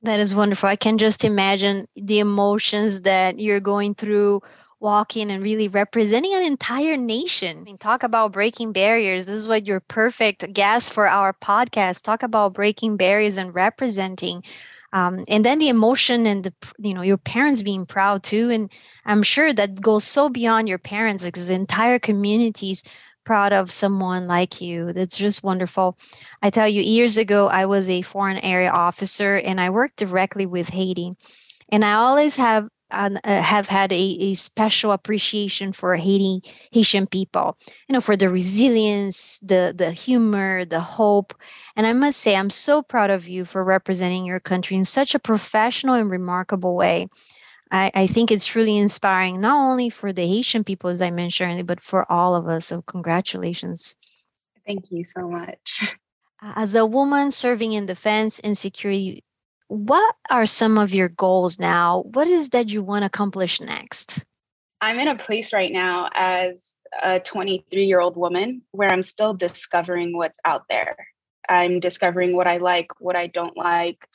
That 0.03 0.19
is 0.19 0.36
wonderful. 0.36 0.69
I 0.69 0.75
can 0.75 0.98
just 0.98 1.25
imagine 1.25 1.88
the 1.96 2.19
emotions 2.19 3.01
that 3.01 3.39
you're 3.39 3.60
going 3.60 3.96
through 3.96 4.41
walking 4.79 5.31
and 5.31 5.43
really 5.43 5.67
representing 5.67 6.33
an 6.33 6.43
entire 6.43 6.98
nation. 6.98 7.57
I 7.57 7.62
mean, 7.62 7.77
talk 7.77 8.03
about 8.03 8.31
breaking 8.31 8.71
barriers. 8.74 9.25
This 9.25 9.36
is 9.36 9.48
what 9.48 9.67
your 9.67 9.79
perfect 9.81 10.53
guest 10.53 10.93
for 10.93 11.07
our 11.07 11.33
podcast. 11.33 12.03
Talk 12.03 12.24
about 12.24 12.53
breaking 12.53 12.98
barriers 12.98 13.38
and 13.38 13.53
representing. 13.53 14.43
Um, 14.91 15.24
and 15.27 15.45
then 15.45 15.59
the 15.59 15.69
emotion 15.69 16.25
and 16.25 16.43
the 16.43 16.53
you 16.79 16.93
know 16.93 17.01
your 17.01 17.17
parents 17.17 17.62
being 17.62 17.86
proud 17.86 18.24
too 18.24 18.50
and 18.50 18.71
i'm 19.05 19.21
sure 19.21 19.53
that 19.53 19.79
goes 19.79 20.03
so 20.03 20.29
beyond 20.29 20.67
your 20.67 20.79
parents 20.79 21.24
because 21.24 21.48
the 21.48 21.53
entire 21.53 22.00
community's 22.00 22.83
proud 23.24 23.53
of 23.53 23.71
someone 23.71 24.25
like 24.25 24.62
you 24.62 24.91
that's 24.93 25.15
just 25.17 25.43
wonderful 25.43 25.95
i 26.41 26.50
tell 26.50 26.67
you 26.67 26.81
years 26.81 27.17
ago 27.17 27.48
i 27.48 27.67
was 27.67 27.88
a 27.88 28.01
foreign 28.01 28.39
area 28.39 28.71
officer 28.71 29.38
and 29.38 29.62
i 29.62 29.69
worked 29.69 29.98
directly 29.98 30.48
with 30.48 30.69
haiti 30.69 31.13
and 31.71 31.86
i 31.86 31.93
always 31.93 32.36
have 32.38 32.67
uh, 32.91 33.10
have 33.24 33.67
had 33.67 33.91
a, 33.91 33.96
a, 33.96 34.34
special 34.34 34.91
appreciation 34.91 35.72
for 35.74 35.96
Haiti 35.96 36.41
Haitian 36.72 37.08
people, 37.08 37.58
you 37.88 37.93
know, 37.93 38.01
for 38.01 38.17
the 38.17 38.29
resilience, 38.29 39.39
the 39.39 39.74
the 39.75 39.91
humor, 39.91 40.65
the 40.65 40.79
hope, 40.79 41.34
and 41.75 41.86
I 41.86 41.93
must 41.93 42.19
say, 42.19 42.36
I'm 42.36 42.50
so 42.50 42.81
proud 42.81 43.10
of 43.10 43.27
you 43.27 43.46
for 43.46 43.63
representing 43.63 44.25
your 44.25 44.39
country 44.39 44.77
in 44.77 44.86
such 44.86 45.15
a 45.15 45.19
professional 45.19 45.96
and 45.96 46.10
remarkable 46.10 46.75
way. 46.75 47.08
I, 47.72 47.91
I 47.93 48.08
think 48.08 48.31
it's 48.31 48.48
truly 48.48 48.77
inspiring, 48.77 49.39
not 49.39 49.58
only 49.58 49.89
for 49.89 50.12
the 50.12 50.25
Haitian 50.25 50.63
people, 50.63 50.89
as 50.89 51.01
I 51.01 51.12
mentioned, 51.12 51.67
but 51.67 51.81
for 51.81 52.12
all 52.12 52.36
of 52.36 52.48
us. 52.48 52.67
So, 52.67 52.81
congratulations. 52.81 53.96
Thank 54.65 54.91
you 54.91 55.05
so 55.05 55.27
much. 55.27 55.96
As 56.41 56.74
a 56.74 56.86
woman 56.86 57.31
serving 57.31 57.74
in 57.74 57.86
defense 57.86 58.39
and 58.39 58.58
security 58.58 59.24
what 59.69 60.15
are 60.31 60.47
some 60.47 60.79
of 60.79 60.93
your 60.95 61.09
goals 61.09 61.59
now? 61.59 62.01
What 62.13 62.27
is 62.27 62.49
that 62.49 62.69
you 62.69 62.83
want 62.83 63.03
to 63.03 63.05
accomplish 63.05 63.61
next? 63.61 64.25
I'm 64.81 64.97
in 64.99 65.07
a 65.07 65.15
place 65.15 65.53
right 65.53 65.71
now 65.71 66.09
as 66.13 66.75
a 67.03 67.19
23 67.19 67.85
year 67.85 67.99
old 67.99 68.17
woman 68.17 68.63
where 68.71 68.89
I'm 68.89 69.03
still 69.03 69.35
discovering 69.35 70.17
what's 70.17 70.39
out 70.43 70.63
there. 70.69 70.97
I'm 71.47 71.79
discovering 71.79 72.35
what 72.35 72.47
I 72.47 72.57
like, 72.57 72.99
what 72.99 73.15
I 73.15 73.27
don't 73.27 73.55
like, 73.55 74.07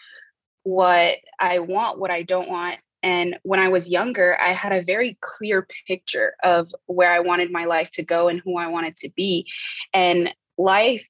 what 0.64 1.18
I 1.38 1.60
want, 1.60 2.00
what 2.00 2.10
I 2.10 2.22
don't 2.22 2.48
want. 2.48 2.80
And 3.04 3.38
when 3.42 3.60
I 3.60 3.68
was 3.68 3.88
younger, 3.88 4.36
I 4.40 4.48
had 4.48 4.72
a 4.72 4.82
very 4.82 5.18
clear 5.20 5.68
picture 5.86 6.34
of 6.42 6.74
where 6.86 7.12
I 7.12 7.20
wanted 7.20 7.52
my 7.52 7.66
life 7.66 7.92
to 7.92 8.02
go 8.02 8.26
and 8.28 8.40
who 8.44 8.56
I 8.56 8.68
wanted 8.68 8.96
to 8.96 9.10
be. 9.10 9.46
And 9.92 10.34
life 10.58 11.06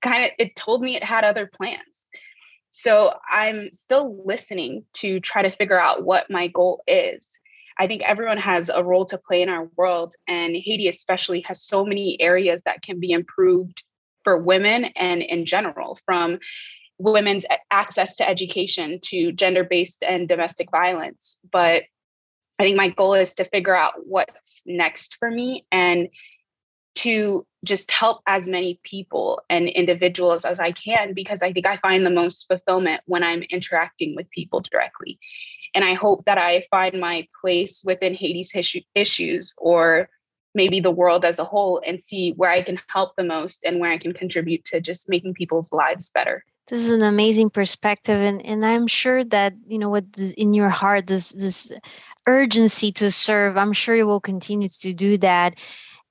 kind 0.00 0.26
of 0.26 0.30
it 0.38 0.54
told 0.54 0.82
me 0.82 0.94
it 0.94 1.02
had 1.02 1.24
other 1.24 1.46
plans. 1.52 2.06
So 2.70 3.14
I'm 3.30 3.72
still 3.72 4.22
listening 4.24 4.84
to 4.94 5.20
try 5.20 5.42
to 5.42 5.50
figure 5.50 5.80
out 5.80 6.04
what 6.04 6.30
my 6.30 6.48
goal 6.48 6.82
is. 6.86 7.38
I 7.78 7.86
think 7.86 8.02
everyone 8.02 8.38
has 8.38 8.68
a 8.68 8.82
role 8.82 9.04
to 9.06 9.18
play 9.18 9.40
in 9.42 9.48
our 9.48 9.70
world, 9.76 10.14
and 10.26 10.56
Haiti 10.56 10.88
especially 10.88 11.42
has 11.42 11.62
so 11.62 11.84
many 11.84 12.20
areas 12.20 12.62
that 12.64 12.82
can 12.82 12.98
be 12.98 13.12
improved 13.12 13.84
for 14.24 14.36
women 14.36 14.86
and 14.96 15.22
in 15.22 15.46
general, 15.46 15.98
from 16.04 16.38
women's 16.98 17.46
access 17.70 18.16
to 18.16 18.28
education 18.28 18.98
to 19.02 19.30
gender 19.32 19.62
based 19.62 20.02
and 20.02 20.28
domestic 20.28 20.68
violence. 20.72 21.38
But 21.50 21.84
I 22.58 22.64
think 22.64 22.76
my 22.76 22.88
goal 22.88 23.14
is 23.14 23.34
to 23.36 23.44
figure 23.44 23.76
out 23.76 23.94
what's 24.04 24.62
next 24.66 25.16
for 25.20 25.30
me 25.30 25.64
and 25.70 26.08
to 26.96 27.46
just 27.64 27.90
help 27.90 28.22
as 28.26 28.48
many 28.48 28.80
people 28.84 29.42
and 29.50 29.68
individuals 29.68 30.44
as 30.44 30.60
I 30.60 30.70
can 30.70 31.12
because 31.12 31.42
I 31.42 31.52
think 31.52 31.66
I 31.66 31.76
find 31.76 32.06
the 32.06 32.10
most 32.10 32.46
fulfillment 32.48 33.02
when 33.06 33.22
I'm 33.22 33.42
interacting 33.50 34.14
with 34.14 34.30
people 34.30 34.60
directly. 34.60 35.18
And 35.74 35.84
I 35.84 35.94
hope 35.94 36.24
that 36.26 36.38
I 36.38 36.64
find 36.70 37.00
my 37.00 37.26
place 37.40 37.82
within 37.84 38.14
Haiti's 38.14 38.52
issues 38.94 39.54
or 39.58 40.08
maybe 40.54 40.80
the 40.80 40.90
world 40.90 41.24
as 41.24 41.38
a 41.38 41.44
whole 41.44 41.82
and 41.86 42.02
see 42.02 42.32
where 42.32 42.50
I 42.50 42.62
can 42.62 42.80
help 42.88 43.16
the 43.16 43.24
most 43.24 43.64
and 43.64 43.80
where 43.80 43.90
I 43.90 43.98
can 43.98 44.12
contribute 44.12 44.64
to 44.66 44.80
just 44.80 45.08
making 45.08 45.34
people's 45.34 45.72
lives 45.72 46.10
better. 46.10 46.44
This 46.68 46.84
is 46.84 46.90
an 46.90 47.02
amazing 47.02 47.50
perspective 47.50 48.20
and, 48.20 48.44
and 48.44 48.64
I'm 48.64 48.86
sure 48.86 49.24
that 49.24 49.54
you 49.66 49.78
know 49.78 49.88
what 49.88 50.04
in 50.36 50.52
your 50.54 50.68
heart 50.68 51.06
this 51.06 51.30
this 51.32 51.72
urgency 52.26 52.92
to 52.92 53.10
serve 53.10 53.56
I'm 53.56 53.72
sure 53.72 53.96
you 53.96 54.06
will 54.06 54.20
continue 54.20 54.68
to 54.80 54.92
do 54.92 55.16
that 55.18 55.54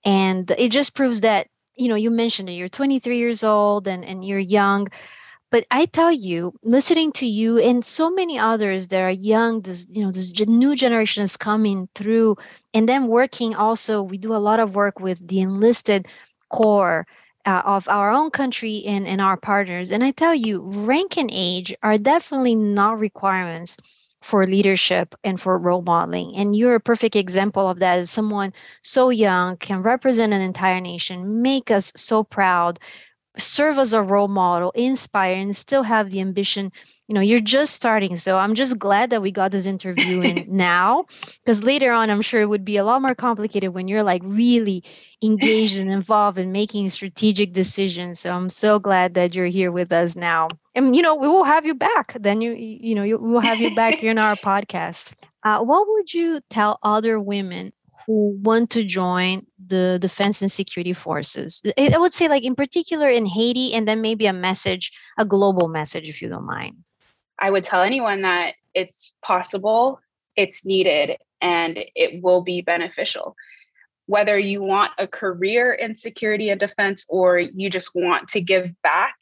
and 0.07 0.49
it 0.57 0.71
just 0.71 0.95
proves 0.95 1.21
that 1.21 1.47
you 1.75 1.89
know 1.89 1.95
you 1.95 2.09
mentioned 2.09 2.49
it 2.49 2.53
you're 2.53 2.69
23 2.69 3.17
years 3.17 3.43
old 3.43 3.87
and 3.87 4.05
and 4.05 4.25
you're 4.25 4.39
young 4.39 4.87
but 5.51 5.65
i 5.71 5.85
tell 5.85 6.11
you 6.11 6.53
listening 6.63 7.11
to 7.11 7.27
you 7.27 7.59
and 7.59 7.83
so 7.83 8.09
many 8.09 8.39
others 8.39 8.87
that 8.87 9.01
are 9.01 9.11
young 9.11 9.61
this 9.61 9.87
you 9.91 10.03
know 10.03 10.11
this 10.11 10.31
new 10.47 10.75
generation 10.75 11.23
is 11.23 11.37
coming 11.37 11.89
through 11.95 12.35
and 12.73 12.87
then 12.89 13.07
working 13.07 13.53
also 13.55 14.01
we 14.01 14.17
do 14.17 14.33
a 14.33 14.45
lot 14.49 14.59
of 14.59 14.75
work 14.75 14.99
with 14.99 15.25
the 15.27 15.41
enlisted 15.41 16.07
corps 16.49 17.05
uh, 17.45 17.61
of 17.65 17.87
our 17.89 18.11
own 18.11 18.29
country 18.31 18.83
and, 18.85 19.07
and 19.07 19.21
our 19.21 19.37
partners 19.37 19.91
and 19.91 20.03
i 20.03 20.11
tell 20.11 20.33
you 20.33 20.61
rank 20.61 21.17
and 21.17 21.29
age 21.33 21.75
are 21.83 21.97
definitely 21.97 22.55
not 22.55 22.99
requirements 22.99 23.77
for 24.21 24.45
leadership 24.45 25.15
and 25.23 25.39
for 25.39 25.57
role 25.57 25.81
modeling. 25.81 26.35
And 26.35 26.55
you're 26.55 26.75
a 26.75 26.79
perfect 26.79 27.15
example 27.15 27.69
of 27.69 27.79
that 27.79 27.99
as 27.99 28.09
someone 28.09 28.53
so 28.81 29.09
young 29.09 29.57
can 29.57 29.81
represent 29.83 30.33
an 30.33 30.41
entire 30.41 30.81
nation, 30.81 31.41
make 31.41 31.71
us 31.71 31.93
so 31.95 32.23
proud, 32.23 32.79
serve 33.37 33.77
as 33.77 33.93
a 33.93 34.01
role 34.01 34.27
model, 34.27 34.71
inspire, 34.71 35.35
and 35.35 35.55
still 35.55 35.83
have 35.83 36.09
the 36.09 36.19
ambition. 36.19 36.71
You 37.07 37.15
know, 37.15 37.21
you're 37.21 37.39
just 37.39 37.73
starting. 37.73 38.15
So 38.15 38.37
I'm 38.37 38.55
just 38.55 38.79
glad 38.79 39.11
that 39.11 39.21
we 39.21 39.31
got 39.31 39.51
this 39.51 39.65
interview 39.67 40.21
in 40.21 40.45
now, 40.49 41.05
because 41.45 41.63
later 41.63 41.91
on, 41.91 42.09
I'm 42.09 42.21
sure 42.21 42.41
it 42.41 42.49
would 42.49 42.65
be 42.65 42.77
a 42.77 42.83
lot 42.83 43.01
more 43.01 43.15
complicated 43.15 43.73
when 43.73 43.87
you're 43.87 44.03
like 44.03 44.23
really 44.25 44.83
engaged 45.23 45.77
and 45.79 45.91
involved 45.91 46.39
in 46.39 46.51
making 46.51 46.89
strategic 46.89 47.53
decisions. 47.53 48.19
So 48.19 48.31
I'm 48.33 48.49
so 48.49 48.79
glad 48.79 49.13
that 49.13 49.35
you're 49.35 49.45
here 49.47 49.71
with 49.71 49.91
us 49.91 50.15
now. 50.15 50.57
And, 50.77 50.95
you 50.95 51.01
know, 51.01 51.15
we 51.15 51.27
will 51.27 51.43
have 51.43 51.65
you 51.65 51.73
back. 51.73 52.15
Then 52.19 52.39
you, 52.39 52.53
you 52.53 52.93
know, 52.93 53.01
you, 53.01 53.17
we'll 53.17 53.41
have 53.41 53.59
you 53.59 53.73
back 53.73 54.03
in 54.03 54.19
our 54.19 54.35
podcast. 54.45 55.15
Uh, 55.43 55.63
what 55.63 55.87
would 55.87 56.13
you 56.13 56.39
tell 56.51 56.77
other 56.83 57.19
women 57.19 57.73
who 58.05 58.37
want 58.41 58.69
to 58.69 58.83
join 58.83 59.45
the 59.67 59.97
defense 59.99 60.41
and 60.41 60.51
security 60.51 60.93
forces 60.93 61.61
i 61.77 61.97
would 61.97 62.13
say 62.13 62.29
like 62.29 62.43
in 62.43 62.55
particular 62.55 63.09
in 63.09 63.25
haiti 63.25 63.73
and 63.73 63.85
then 63.85 64.01
maybe 64.01 64.25
a 64.25 64.33
message 64.33 64.93
a 65.17 65.25
global 65.25 65.67
message 65.67 66.07
if 66.07 66.21
you 66.21 66.29
don't 66.29 66.45
mind 66.45 66.75
i 67.39 67.51
would 67.51 67.65
tell 67.65 67.81
anyone 67.83 68.21
that 68.21 68.53
it's 68.73 69.15
possible 69.21 69.99
it's 70.37 70.63
needed 70.63 71.17
and 71.41 71.79
it 71.95 72.23
will 72.23 72.41
be 72.41 72.61
beneficial 72.61 73.35
whether 74.05 74.39
you 74.39 74.61
want 74.61 74.91
a 74.97 75.07
career 75.07 75.73
in 75.73 75.93
security 75.93 76.49
and 76.49 76.61
defense 76.61 77.05
or 77.09 77.37
you 77.39 77.69
just 77.69 77.93
want 77.93 78.29
to 78.29 78.39
give 78.39 78.71
back 78.83 79.17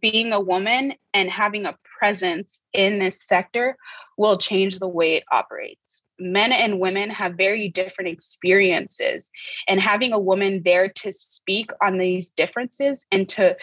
being 0.00 0.32
a 0.32 0.40
woman 0.40 0.94
and 1.14 1.30
having 1.30 1.66
a 1.66 1.76
presence 1.98 2.60
in 2.72 2.98
this 2.98 3.26
sector 3.26 3.76
will 4.16 4.38
change 4.38 4.78
the 4.78 4.88
way 4.88 5.14
it 5.14 5.24
operates. 5.32 6.02
Men 6.18 6.52
and 6.52 6.80
women 6.80 7.10
have 7.10 7.34
very 7.34 7.68
different 7.68 8.10
experiences, 8.10 9.30
and 9.66 9.80
having 9.80 10.12
a 10.12 10.18
woman 10.18 10.62
there 10.64 10.88
to 10.88 11.12
speak 11.12 11.70
on 11.82 11.98
these 11.98 12.30
differences 12.30 13.06
and 13.10 13.28
to 13.30 13.56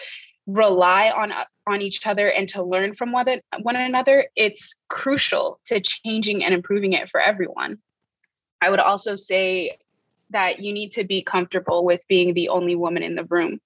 rely 0.46 1.10
on 1.10 1.32
on 1.66 1.82
each 1.82 2.06
other 2.06 2.28
and 2.28 2.48
to 2.48 2.62
learn 2.62 2.94
from 2.94 3.10
one, 3.10 3.26
one 3.62 3.74
another 3.74 4.26
it's 4.36 4.76
crucial 4.88 5.58
to 5.64 5.80
changing 5.80 6.44
and 6.44 6.54
improving 6.54 6.92
it 6.92 7.08
for 7.08 7.20
everyone. 7.20 7.78
I 8.62 8.70
would 8.70 8.78
also 8.78 9.16
say 9.16 9.78
that 10.30 10.60
you 10.60 10.72
need 10.72 10.92
to 10.92 11.04
be 11.04 11.22
comfortable 11.22 11.84
with 11.84 12.00
being 12.08 12.34
the 12.34 12.48
only 12.48 12.76
woman 12.76 13.02
in 13.02 13.16
the 13.16 13.24
room. 13.24 13.60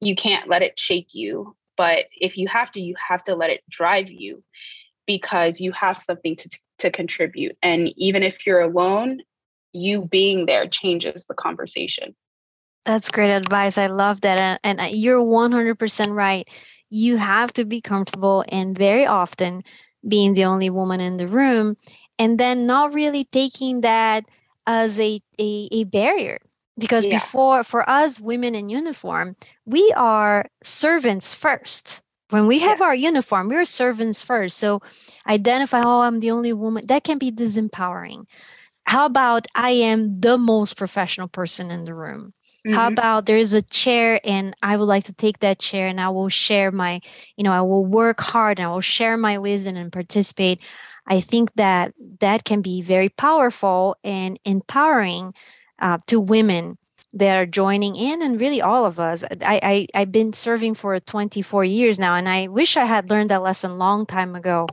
You 0.00 0.14
can't 0.14 0.48
let 0.48 0.62
it 0.62 0.78
shake 0.78 1.14
you 1.14 1.56
but 1.78 2.06
if 2.12 2.36
you 2.36 2.48
have 2.48 2.70
to, 2.72 2.80
you 2.80 2.94
have 3.08 3.22
to 3.22 3.34
let 3.34 3.50
it 3.50 3.62
drive 3.70 4.10
you 4.10 4.42
because 5.06 5.60
you 5.60 5.72
have 5.72 5.96
something 5.96 6.36
to, 6.36 6.50
to 6.80 6.90
contribute. 6.90 7.56
And 7.62 7.94
even 7.96 8.22
if 8.22 8.44
you're 8.44 8.60
alone, 8.60 9.20
you 9.72 10.02
being 10.02 10.46
there 10.46 10.66
changes 10.66 11.24
the 11.26 11.34
conversation. 11.34 12.14
That's 12.84 13.10
great 13.10 13.30
advice. 13.30 13.78
I 13.78 13.86
love 13.86 14.20
that. 14.22 14.38
And, 14.38 14.60
and 14.64 14.80
uh, 14.80 14.90
you're 14.90 15.22
100% 15.22 16.14
right. 16.14 16.48
You 16.90 17.16
have 17.16 17.52
to 17.54 17.64
be 17.64 17.80
comfortable 17.80 18.44
and 18.48 18.76
very 18.76 19.06
often 19.06 19.62
being 20.06 20.34
the 20.34 20.44
only 20.44 20.70
woman 20.70 21.00
in 21.00 21.16
the 21.16 21.28
room 21.28 21.76
and 22.18 22.38
then 22.38 22.66
not 22.66 22.92
really 22.92 23.24
taking 23.24 23.82
that 23.82 24.24
as 24.66 24.98
a, 24.98 25.20
a, 25.38 25.68
a 25.70 25.84
barrier 25.84 26.38
because 26.78 27.04
yeah. 27.04 27.16
before 27.16 27.62
for 27.62 27.88
us 27.88 28.20
women 28.20 28.54
in 28.54 28.68
uniform 28.68 29.36
we 29.66 29.92
are 29.96 30.48
servants 30.62 31.34
first 31.34 32.02
when 32.30 32.46
we 32.46 32.58
have 32.58 32.78
yes. 32.78 32.86
our 32.86 32.94
uniform 32.94 33.48
we're 33.48 33.64
servants 33.64 34.22
first 34.22 34.56
so 34.56 34.80
identify 35.26 35.82
oh 35.84 36.00
i'm 36.00 36.20
the 36.20 36.30
only 36.30 36.52
woman 36.52 36.86
that 36.86 37.04
can 37.04 37.18
be 37.18 37.30
disempowering 37.32 38.24
how 38.84 39.06
about 39.06 39.46
i 39.54 39.70
am 39.70 40.20
the 40.20 40.38
most 40.38 40.76
professional 40.76 41.28
person 41.28 41.70
in 41.70 41.84
the 41.84 41.94
room 41.94 42.32
mm-hmm. 42.66 42.74
how 42.74 42.88
about 42.88 43.26
there's 43.26 43.54
a 43.54 43.62
chair 43.62 44.20
and 44.24 44.54
i 44.62 44.76
would 44.76 44.84
like 44.84 45.04
to 45.04 45.12
take 45.12 45.40
that 45.40 45.58
chair 45.58 45.88
and 45.88 46.00
i 46.00 46.08
will 46.08 46.28
share 46.28 46.70
my 46.70 47.00
you 47.36 47.44
know 47.44 47.52
i 47.52 47.60
will 47.60 47.84
work 47.84 48.20
hard 48.20 48.58
and 48.58 48.66
i 48.66 48.70
will 48.70 48.80
share 48.80 49.16
my 49.16 49.38
wisdom 49.38 49.76
and 49.76 49.92
participate 49.92 50.60
i 51.06 51.18
think 51.18 51.52
that 51.54 51.92
that 52.20 52.44
can 52.44 52.62
be 52.62 52.82
very 52.82 53.08
powerful 53.08 53.96
and 54.04 54.38
empowering 54.44 55.34
uh, 55.78 55.98
to 56.08 56.20
women 56.20 56.78
that 57.14 57.36
are 57.36 57.46
joining 57.46 57.96
in 57.96 58.22
and 58.22 58.40
really 58.40 58.60
all 58.60 58.84
of 58.84 59.00
us. 59.00 59.24
I, 59.24 59.60
I 59.62 59.86
i've 59.94 60.12
been 60.12 60.32
serving 60.32 60.74
for 60.74 60.98
24 61.00 61.64
years 61.64 61.98
now 61.98 62.14
and 62.16 62.28
i 62.28 62.48
wish 62.48 62.76
i 62.76 62.84
had 62.84 63.10
learned 63.10 63.30
that 63.30 63.42
lesson 63.42 63.78
long 63.78 64.06
time 64.06 64.36
ago. 64.36 64.66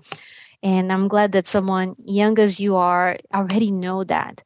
And 0.63 0.91
i'm 0.91 1.07
glad 1.07 1.31
that 1.33 1.47
someone 1.47 1.95
young 2.05 2.39
as 2.39 2.59
you 2.59 2.75
are 2.75 3.17
already 3.33 3.71
know 3.71 4.03
that 4.05 4.43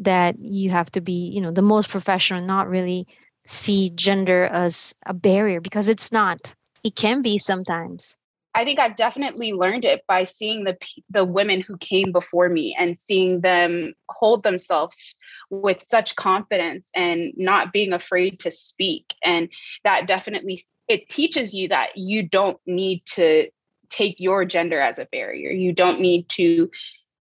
that 0.00 0.36
you 0.38 0.70
have 0.70 0.90
to 0.92 1.00
be 1.00 1.30
you 1.34 1.40
know 1.40 1.50
the 1.50 1.62
most 1.62 1.90
professional 1.90 2.42
not 2.42 2.68
really 2.68 3.06
see 3.46 3.90
gender 3.94 4.44
as 4.44 4.94
a 5.06 5.14
barrier 5.14 5.60
because 5.60 5.88
it's 5.88 6.12
not. 6.12 6.54
It 6.84 6.96
can 6.96 7.22
be 7.22 7.38
sometimes 7.38 8.16
I 8.54 8.64
think 8.64 8.80
I've 8.80 8.96
definitely 8.96 9.52
learned 9.52 9.84
it 9.84 10.02
by 10.08 10.24
seeing 10.24 10.64
the 10.64 10.76
the 11.08 11.24
women 11.24 11.60
who 11.60 11.76
came 11.76 12.10
before 12.10 12.48
me 12.48 12.76
and 12.78 13.00
seeing 13.00 13.40
them 13.40 13.94
hold 14.08 14.42
themselves 14.42 15.14
with 15.50 15.84
such 15.88 16.16
confidence 16.16 16.90
and 16.94 17.32
not 17.36 17.72
being 17.72 17.92
afraid 17.92 18.40
to 18.40 18.50
speak 18.50 19.14
and 19.24 19.48
that 19.84 20.08
definitely 20.08 20.60
it 20.88 21.08
teaches 21.08 21.54
you 21.54 21.68
that 21.68 21.96
you 21.96 22.28
don't 22.28 22.58
need 22.66 23.06
to 23.06 23.48
take 23.90 24.18
your 24.18 24.44
gender 24.44 24.80
as 24.80 24.98
a 24.98 25.06
barrier. 25.06 25.50
You 25.50 25.72
don't 25.72 26.00
need 26.00 26.28
to 26.30 26.70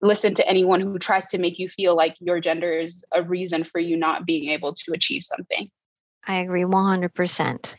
listen 0.02 0.34
to 0.34 0.48
anyone 0.48 0.80
who 0.80 0.98
tries 0.98 1.28
to 1.28 1.38
make 1.38 1.58
you 1.58 1.68
feel 1.68 1.96
like 1.96 2.16
your 2.20 2.40
gender 2.40 2.72
is 2.72 3.04
a 3.12 3.22
reason 3.22 3.64
for 3.64 3.78
you 3.78 3.96
not 3.96 4.26
being 4.26 4.50
able 4.50 4.74
to 4.74 4.92
achieve 4.92 5.22
something. 5.22 5.70
I 6.26 6.36
agree 6.36 6.64
100%. 6.64 7.74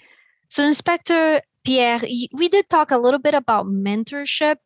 So, 0.49 0.63
Inspector 0.63 1.41
Pierre, 1.65 1.99
we 2.31 2.47
did 2.47 2.69
talk 2.69 2.91
a 2.91 2.97
little 2.97 3.19
bit 3.19 3.33
about 3.33 3.65
mentorship. 3.65 4.57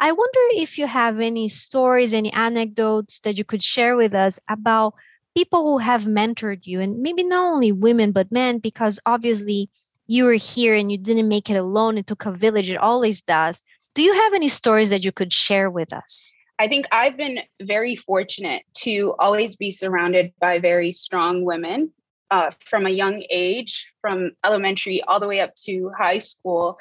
I 0.00 0.12
wonder 0.12 0.40
if 0.52 0.78
you 0.78 0.86
have 0.86 1.20
any 1.20 1.48
stories, 1.48 2.14
any 2.14 2.32
anecdotes 2.32 3.20
that 3.20 3.36
you 3.36 3.44
could 3.44 3.62
share 3.62 3.96
with 3.96 4.14
us 4.14 4.38
about 4.48 4.94
people 5.36 5.64
who 5.64 5.78
have 5.78 6.04
mentored 6.04 6.60
you, 6.62 6.80
and 6.80 7.00
maybe 7.00 7.24
not 7.24 7.52
only 7.52 7.72
women, 7.72 8.12
but 8.12 8.30
men, 8.30 8.58
because 8.58 9.00
obviously 9.04 9.68
you 10.06 10.24
were 10.24 10.34
here 10.34 10.74
and 10.76 10.92
you 10.92 10.98
didn't 10.98 11.28
make 11.28 11.50
it 11.50 11.56
alone. 11.56 11.98
It 11.98 12.06
took 12.06 12.24
a 12.24 12.32
village, 12.32 12.70
it 12.70 12.76
always 12.76 13.20
does. 13.20 13.64
Do 13.94 14.02
you 14.02 14.12
have 14.12 14.32
any 14.32 14.48
stories 14.48 14.90
that 14.90 15.04
you 15.04 15.12
could 15.12 15.32
share 15.32 15.70
with 15.70 15.92
us? 15.92 16.34
I 16.60 16.68
think 16.68 16.86
I've 16.92 17.16
been 17.16 17.40
very 17.62 17.96
fortunate 17.96 18.62
to 18.82 19.14
always 19.18 19.56
be 19.56 19.72
surrounded 19.72 20.32
by 20.40 20.60
very 20.60 20.92
strong 20.92 21.44
women 21.44 21.90
uh, 22.34 22.50
from 22.64 22.84
a 22.84 22.90
young 22.90 23.22
age, 23.30 23.92
from 24.00 24.32
elementary 24.44 25.00
all 25.02 25.20
the 25.20 25.28
way 25.28 25.38
up 25.38 25.54
to 25.54 25.92
high 25.96 26.18
school, 26.18 26.76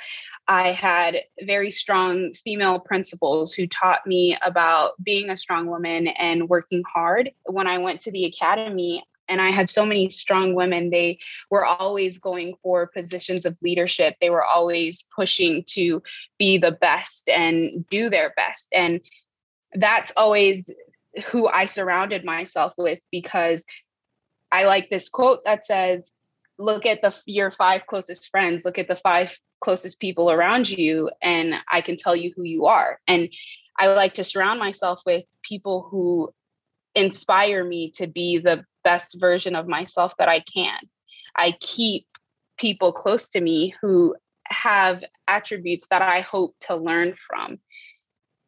I 0.47 0.71
had 0.71 1.17
very 1.43 1.69
strong 1.69 2.33
female 2.43 2.79
principals 2.79 3.53
who 3.53 3.67
taught 3.67 4.07
me 4.07 4.35
about 4.43 4.93
being 5.03 5.29
a 5.29 5.37
strong 5.37 5.67
woman 5.67 6.07
and 6.07 6.49
working 6.49 6.81
hard. 6.91 7.29
When 7.45 7.67
I 7.67 7.77
went 7.77 8.01
to 8.01 8.11
the 8.11 8.25
academy, 8.25 9.03
and 9.29 9.39
I 9.39 9.51
had 9.51 9.69
so 9.69 9.85
many 9.85 10.09
strong 10.09 10.53
women. 10.53 10.89
They 10.89 11.17
were 11.49 11.63
always 11.63 12.19
going 12.19 12.55
for 12.61 12.87
positions 12.87 13.45
of 13.45 13.55
leadership. 13.61 14.15
They 14.19 14.29
were 14.29 14.43
always 14.43 15.07
pushing 15.15 15.63
to 15.67 16.03
be 16.37 16.57
the 16.57 16.73
best 16.73 17.29
and 17.29 17.87
do 17.89 18.09
their 18.09 18.33
best. 18.35 18.67
And 18.73 18.99
that's 19.75 20.11
always 20.17 20.69
who 21.27 21.47
I 21.47 21.67
surrounded 21.67 22.25
myself 22.25 22.73
with 22.77 22.99
because 23.11 23.63
I 24.53 24.65
like 24.65 24.89
this 24.89 25.09
quote 25.09 25.39
that 25.45 25.65
says, 25.65 26.11
look 26.59 26.85
at 26.85 27.01
the 27.01 27.13
your 27.25 27.51
five 27.51 27.87
closest 27.87 28.29
friends, 28.29 28.63
look 28.63 28.77
at 28.77 28.87
the 28.87 28.95
five 28.95 29.35
closest 29.59 29.99
people 29.99 30.31
around 30.31 30.69
you, 30.69 31.09
and 31.21 31.55
I 31.71 31.81
can 31.81 31.97
tell 31.97 32.15
you 32.15 32.31
who 32.35 32.43
you 32.43 32.67
are. 32.67 32.99
And 33.07 33.29
I 33.77 33.87
like 33.87 34.13
to 34.15 34.23
surround 34.23 34.59
myself 34.59 35.01
with 35.05 35.23
people 35.41 35.87
who 35.89 36.31
inspire 36.93 37.65
me 37.65 37.89
to 37.95 38.05
be 38.05 38.37
the 38.37 38.63
best 38.83 39.19
version 39.19 39.55
of 39.55 39.67
myself 39.67 40.13
that 40.19 40.29
I 40.29 40.41
can. 40.41 40.77
I 41.35 41.55
keep 41.59 42.05
people 42.59 42.93
close 42.93 43.29
to 43.29 43.41
me 43.41 43.73
who 43.81 44.15
have 44.45 45.03
attributes 45.27 45.87
that 45.89 46.03
I 46.03 46.21
hope 46.21 46.55
to 46.61 46.75
learn 46.75 47.15
from. 47.27 47.57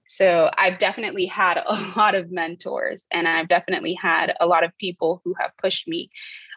So 0.07 0.49
I've 0.57 0.79
definitely 0.79 1.25
had 1.25 1.57
a 1.65 1.93
lot 1.97 2.15
of 2.15 2.31
mentors 2.31 3.05
and 3.11 3.27
I've 3.27 3.47
definitely 3.47 3.93
had 3.93 4.33
a 4.39 4.47
lot 4.47 4.63
of 4.63 4.77
people 4.77 5.21
who 5.23 5.33
have 5.39 5.51
pushed 5.57 5.87
me. 5.87 6.09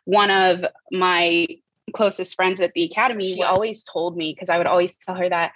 One 0.04 0.30
of 0.30 0.64
my 0.90 1.46
closest 1.94 2.34
friends 2.34 2.60
at 2.60 2.72
the 2.74 2.84
academy, 2.84 3.34
she 3.34 3.42
always 3.42 3.84
told 3.84 4.16
me, 4.16 4.32
because 4.32 4.48
I 4.48 4.58
would 4.58 4.66
always 4.66 4.96
tell 4.96 5.14
her 5.14 5.28
that 5.28 5.52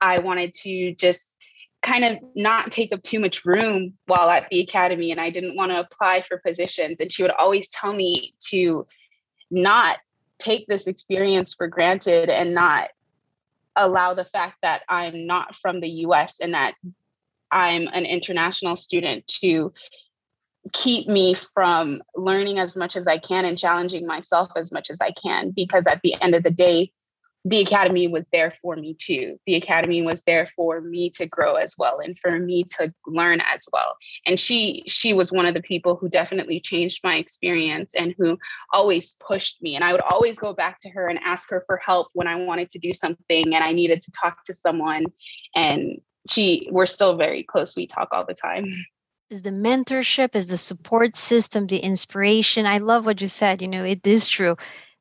I 0.00 0.18
wanted 0.18 0.54
to 0.62 0.94
just 0.94 1.36
kind 1.82 2.04
of 2.04 2.18
not 2.34 2.70
take 2.70 2.92
up 2.92 3.02
too 3.02 3.18
much 3.18 3.44
room 3.44 3.94
while 4.06 4.28
at 4.28 4.48
the 4.50 4.60
academy 4.60 5.10
and 5.10 5.20
I 5.20 5.30
didn't 5.30 5.56
want 5.56 5.72
to 5.72 5.80
apply 5.80 6.22
for 6.22 6.38
positions. 6.38 7.00
And 7.00 7.12
she 7.12 7.22
would 7.22 7.30
always 7.32 7.70
tell 7.70 7.92
me 7.92 8.34
to 8.48 8.86
not 9.50 9.98
take 10.38 10.66
this 10.66 10.86
experience 10.86 11.54
for 11.54 11.68
granted 11.68 12.28
and 12.28 12.54
not 12.54 12.88
allow 13.76 14.14
the 14.14 14.24
fact 14.24 14.56
that 14.62 14.82
I'm 14.88 15.26
not 15.26 15.56
from 15.56 15.80
the 15.80 15.88
US 15.88 16.38
and 16.40 16.54
that 16.54 16.74
I'm 17.52 17.88
an 17.88 18.06
international 18.06 18.76
student 18.76 19.26
to 19.42 19.72
keep 20.72 21.08
me 21.08 21.34
from 21.34 22.02
learning 22.14 22.58
as 22.58 22.76
much 22.76 22.96
as 22.96 23.08
I 23.08 23.18
can 23.18 23.44
and 23.44 23.58
challenging 23.58 24.06
myself 24.06 24.50
as 24.56 24.70
much 24.72 24.90
as 24.90 25.00
I 25.00 25.12
can. 25.12 25.50
Because 25.50 25.86
at 25.86 26.00
the 26.02 26.20
end 26.20 26.34
of 26.34 26.42
the 26.42 26.50
day, 26.50 26.92
the 27.46 27.60
academy 27.60 28.06
was 28.06 28.26
there 28.32 28.54
for 28.60 28.76
me 28.76 28.94
too. 28.98 29.38
The 29.46 29.54
academy 29.54 30.02
was 30.02 30.22
there 30.24 30.50
for 30.54 30.82
me 30.82 31.10
to 31.16 31.26
grow 31.26 31.54
as 31.54 31.74
well 31.78 31.98
and 32.00 32.18
for 32.18 32.38
me 32.38 32.64
to 32.78 32.92
learn 33.06 33.40
as 33.40 33.66
well. 33.72 33.96
And 34.26 34.38
she 34.38 34.84
she 34.86 35.14
was 35.14 35.32
one 35.32 35.46
of 35.46 35.54
the 35.54 35.62
people 35.62 35.96
who 35.96 36.10
definitely 36.10 36.60
changed 36.60 37.00
my 37.02 37.16
experience 37.16 37.94
and 37.94 38.14
who 38.18 38.38
always 38.72 39.16
pushed 39.26 39.62
me. 39.62 39.74
And 39.74 39.82
I 39.82 39.92
would 39.92 40.02
always 40.02 40.38
go 40.38 40.52
back 40.52 40.80
to 40.82 40.90
her 40.90 41.08
and 41.08 41.18
ask 41.24 41.48
her 41.48 41.64
for 41.66 41.78
help 41.78 42.08
when 42.12 42.26
I 42.26 42.36
wanted 42.36 42.68
to 42.70 42.78
do 42.78 42.92
something 42.92 43.54
and 43.54 43.64
I 43.64 43.72
needed 43.72 44.02
to 44.02 44.10
talk 44.10 44.44
to 44.44 44.54
someone. 44.54 45.06
And 45.54 45.98
she 46.28 46.68
we're 46.70 46.86
still 46.86 47.16
very 47.16 47.42
close. 47.42 47.76
We 47.76 47.86
talk 47.86 48.08
all 48.12 48.24
the 48.24 48.34
time. 48.34 48.66
Is 49.30 49.42
the 49.42 49.50
mentorship 49.50 50.34
is 50.34 50.48
the 50.48 50.58
support 50.58 51.16
system 51.16 51.66
the 51.66 51.78
inspiration? 51.78 52.66
I 52.66 52.78
love 52.78 53.06
what 53.06 53.20
you 53.20 53.28
said 53.28 53.62
you 53.62 53.68
know 53.68 53.84
it 53.84 54.06
is 54.06 54.28
true. 54.28 54.56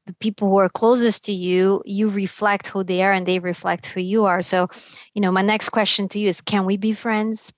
The 0.05 0.13
people 0.15 0.49
who 0.49 0.57
are 0.57 0.69
closest 0.69 1.25
to 1.25 1.31
you 1.31 1.83
you 1.85 2.09
reflect 2.09 2.67
who 2.67 2.83
they 2.83 3.03
are 3.03 3.11
and 3.11 3.25
they 3.25 3.39
reflect 3.39 3.87
who 3.87 4.01
you 4.01 4.25
are. 4.25 4.41
So 4.41 4.67
you 5.13 5.21
know 5.21 5.31
my 5.31 5.41
next 5.41 5.69
question 5.69 6.07
to 6.09 6.19
you 6.19 6.27
is 6.27 6.41
can 6.41 6.65
we 6.65 6.77
be 6.77 6.93
friends? 6.93 7.53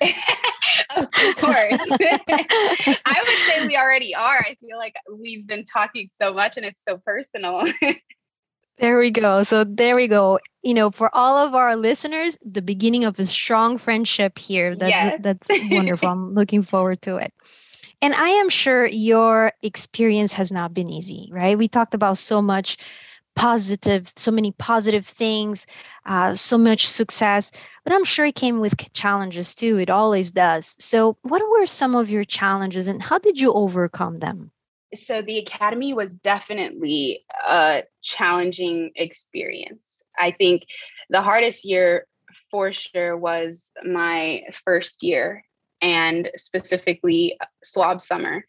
Of 0.96 1.08
course. 1.36 1.80
I 2.00 3.22
would 3.26 3.36
say 3.36 3.64
we 3.66 3.76
already 3.76 4.14
are. 4.14 4.38
I 4.38 4.56
feel 4.60 4.78
like 4.78 4.94
we've 5.12 5.46
been 5.46 5.64
talking 5.64 6.08
so 6.12 6.32
much 6.32 6.56
and 6.56 6.66
it's 6.66 6.82
so 6.86 6.98
personal 6.98 7.64
there 8.78 8.98
we 8.98 9.10
go. 9.10 9.42
So 9.42 9.64
there 9.64 9.96
we 9.96 10.08
go. 10.08 10.38
You 10.62 10.74
know, 10.74 10.90
for 10.90 11.14
all 11.14 11.38
of 11.38 11.54
our 11.54 11.76
listeners, 11.76 12.36
the 12.42 12.62
beginning 12.62 13.04
of 13.04 13.18
a 13.18 13.24
strong 13.24 13.78
friendship 13.78 14.38
here. 14.38 14.76
That's 14.76 14.90
yes. 14.90 15.20
that's 15.20 15.70
wonderful. 15.70 16.08
I'm 16.08 16.34
looking 16.34 16.62
forward 16.62 17.02
to 17.02 17.16
it. 17.16 17.32
And 18.02 18.14
I 18.14 18.28
am 18.28 18.50
sure 18.50 18.86
your 18.86 19.52
experience 19.62 20.32
has 20.34 20.52
not 20.52 20.74
been 20.74 20.90
easy, 20.90 21.28
right? 21.32 21.56
We 21.56 21.68
talked 21.68 21.94
about 21.94 22.18
so 22.18 22.42
much 22.42 22.76
positive, 23.36 24.12
so 24.16 24.30
many 24.30 24.52
positive 24.52 25.06
things, 25.06 25.66
uh, 26.06 26.34
so 26.34 26.58
much 26.58 26.86
success, 26.86 27.52
but 27.84 27.92
I'm 27.92 28.04
sure 28.04 28.26
it 28.26 28.34
came 28.34 28.60
with 28.60 28.92
challenges 28.92 29.54
too. 29.54 29.78
It 29.78 29.90
always 29.90 30.32
does. 30.32 30.76
So, 30.80 31.16
what 31.22 31.42
were 31.50 31.66
some 31.66 31.94
of 31.94 32.10
your 32.10 32.24
challenges 32.24 32.88
and 32.88 33.02
how 33.02 33.18
did 33.18 33.38
you 33.38 33.52
overcome 33.52 34.18
them? 34.18 34.50
So 34.94 35.22
the 35.22 35.38
academy 35.38 35.94
was 35.94 36.12
definitely 36.14 37.24
a 37.46 37.82
challenging 38.02 38.92
experience. 38.94 40.02
I 40.18 40.30
think 40.30 40.66
the 41.10 41.22
hardest 41.22 41.64
year 41.64 42.06
for 42.50 42.72
sure 42.72 43.16
was 43.16 43.72
my 43.84 44.42
first 44.64 45.02
year 45.02 45.44
and 45.80 46.30
specifically 46.36 47.38
swab 47.62 48.02
summer. 48.02 48.46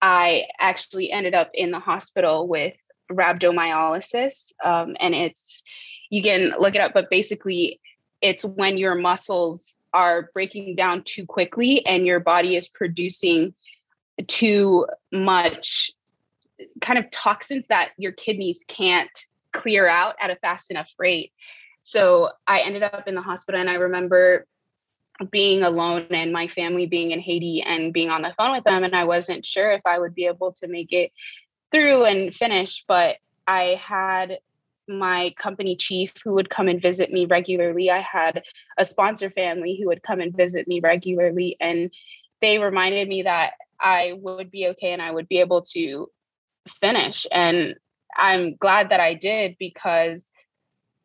I 0.00 0.44
actually 0.60 1.10
ended 1.10 1.34
up 1.34 1.50
in 1.54 1.70
the 1.70 1.80
hospital 1.80 2.46
with 2.46 2.74
rhabdomyolysis. 3.10 4.52
Um, 4.62 4.96
and 5.00 5.14
it's, 5.14 5.64
you 6.10 6.22
can 6.22 6.54
look 6.58 6.74
it 6.74 6.80
up, 6.80 6.92
but 6.94 7.10
basically, 7.10 7.80
it's 8.20 8.44
when 8.44 8.78
your 8.78 8.96
muscles 8.96 9.74
are 9.94 10.30
breaking 10.34 10.74
down 10.74 11.02
too 11.04 11.24
quickly 11.24 11.84
and 11.86 12.06
your 12.06 12.20
body 12.20 12.56
is 12.56 12.68
producing 12.68 13.54
too 14.26 14.86
much 15.12 15.92
kind 16.80 16.98
of 16.98 17.10
toxins 17.10 17.64
that 17.68 17.90
your 17.98 18.12
kidneys 18.12 18.64
can't 18.66 19.10
clear 19.52 19.86
out 19.86 20.16
at 20.20 20.30
a 20.30 20.36
fast 20.36 20.70
enough 20.70 20.92
rate. 20.98 21.32
So 21.82 22.30
I 22.46 22.60
ended 22.60 22.82
up 22.82 23.06
in 23.06 23.14
the 23.14 23.22
hospital 23.22 23.60
and 23.60 23.70
I 23.70 23.76
remember 23.76 24.46
being 25.30 25.62
alone 25.62 26.06
and 26.10 26.32
my 26.32 26.48
family 26.48 26.86
being 26.86 27.10
in 27.10 27.20
Haiti 27.20 27.62
and 27.62 27.92
being 27.92 28.10
on 28.10 28.22
the 28.22 28.34
phone 28.36 28.52
with 28.52 28.64
them. 28.64 28.84
And 28.84 28.94
I 28.94 29.04
wasn't 29.04 29.46
sure 29.46 29.70
if 29.72 29.82
I 29.84 29.98
would 29.98 30.14
be 30.14 30.26
able 30.26 30.52
to 30.60 30.68
make 30.68 30.92
it 30.92 31.12
through 31.72 32.04
and 32.04 32.34
finish, 32.34 32.84
but 32.86 33.16
I 33.46 33.80
had 33.82 34.38
my 34.88 35.34
company 35.38 35.76
chief 35.76 36.12
who 36.24 36.34
would 36.34 36.50
come 36.50 36.68
and 36.68 36.80
visit 36.80 37.12
me 37.12 37.26
regularly. 37.26 37.90
I 37.90 38.00
had 38.00 38.42
a 38.78 38.84
sponsor 38.84 39.30
family 39.30 39.78
who 39.80 39.88
would 39.88 40.02
come 40.02 40.20
and 40.20 40.34
visit 40.34 40.66
me 40.66 40.80
regularly. 40.80 41.56
And 41.60 41.92
they 42.40 42.58
reminded 42.58 43.08
me 43.08 43.22
that 43.22 43.54
I 43.80 44.14
would 44.16 44.50
be 44.50 44.68
okay 44.68 44.92
and 44.92 45.02
I 45.02 45.10
would 45.10 45.28
be 45.28 45.38
able 45.38 45.62
to 45.72 46.08
finish. 46.80 47.26
And 47.30 47.74
I'm 48.16 48.56
glad 48.56 48.90
that 48.90 49.00
I 49.00 49.14
did 49.14 49.56
because 49.58 50.30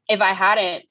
if 0.09 0.21
I 0.21 0.33
hadn't, 0.33 0.85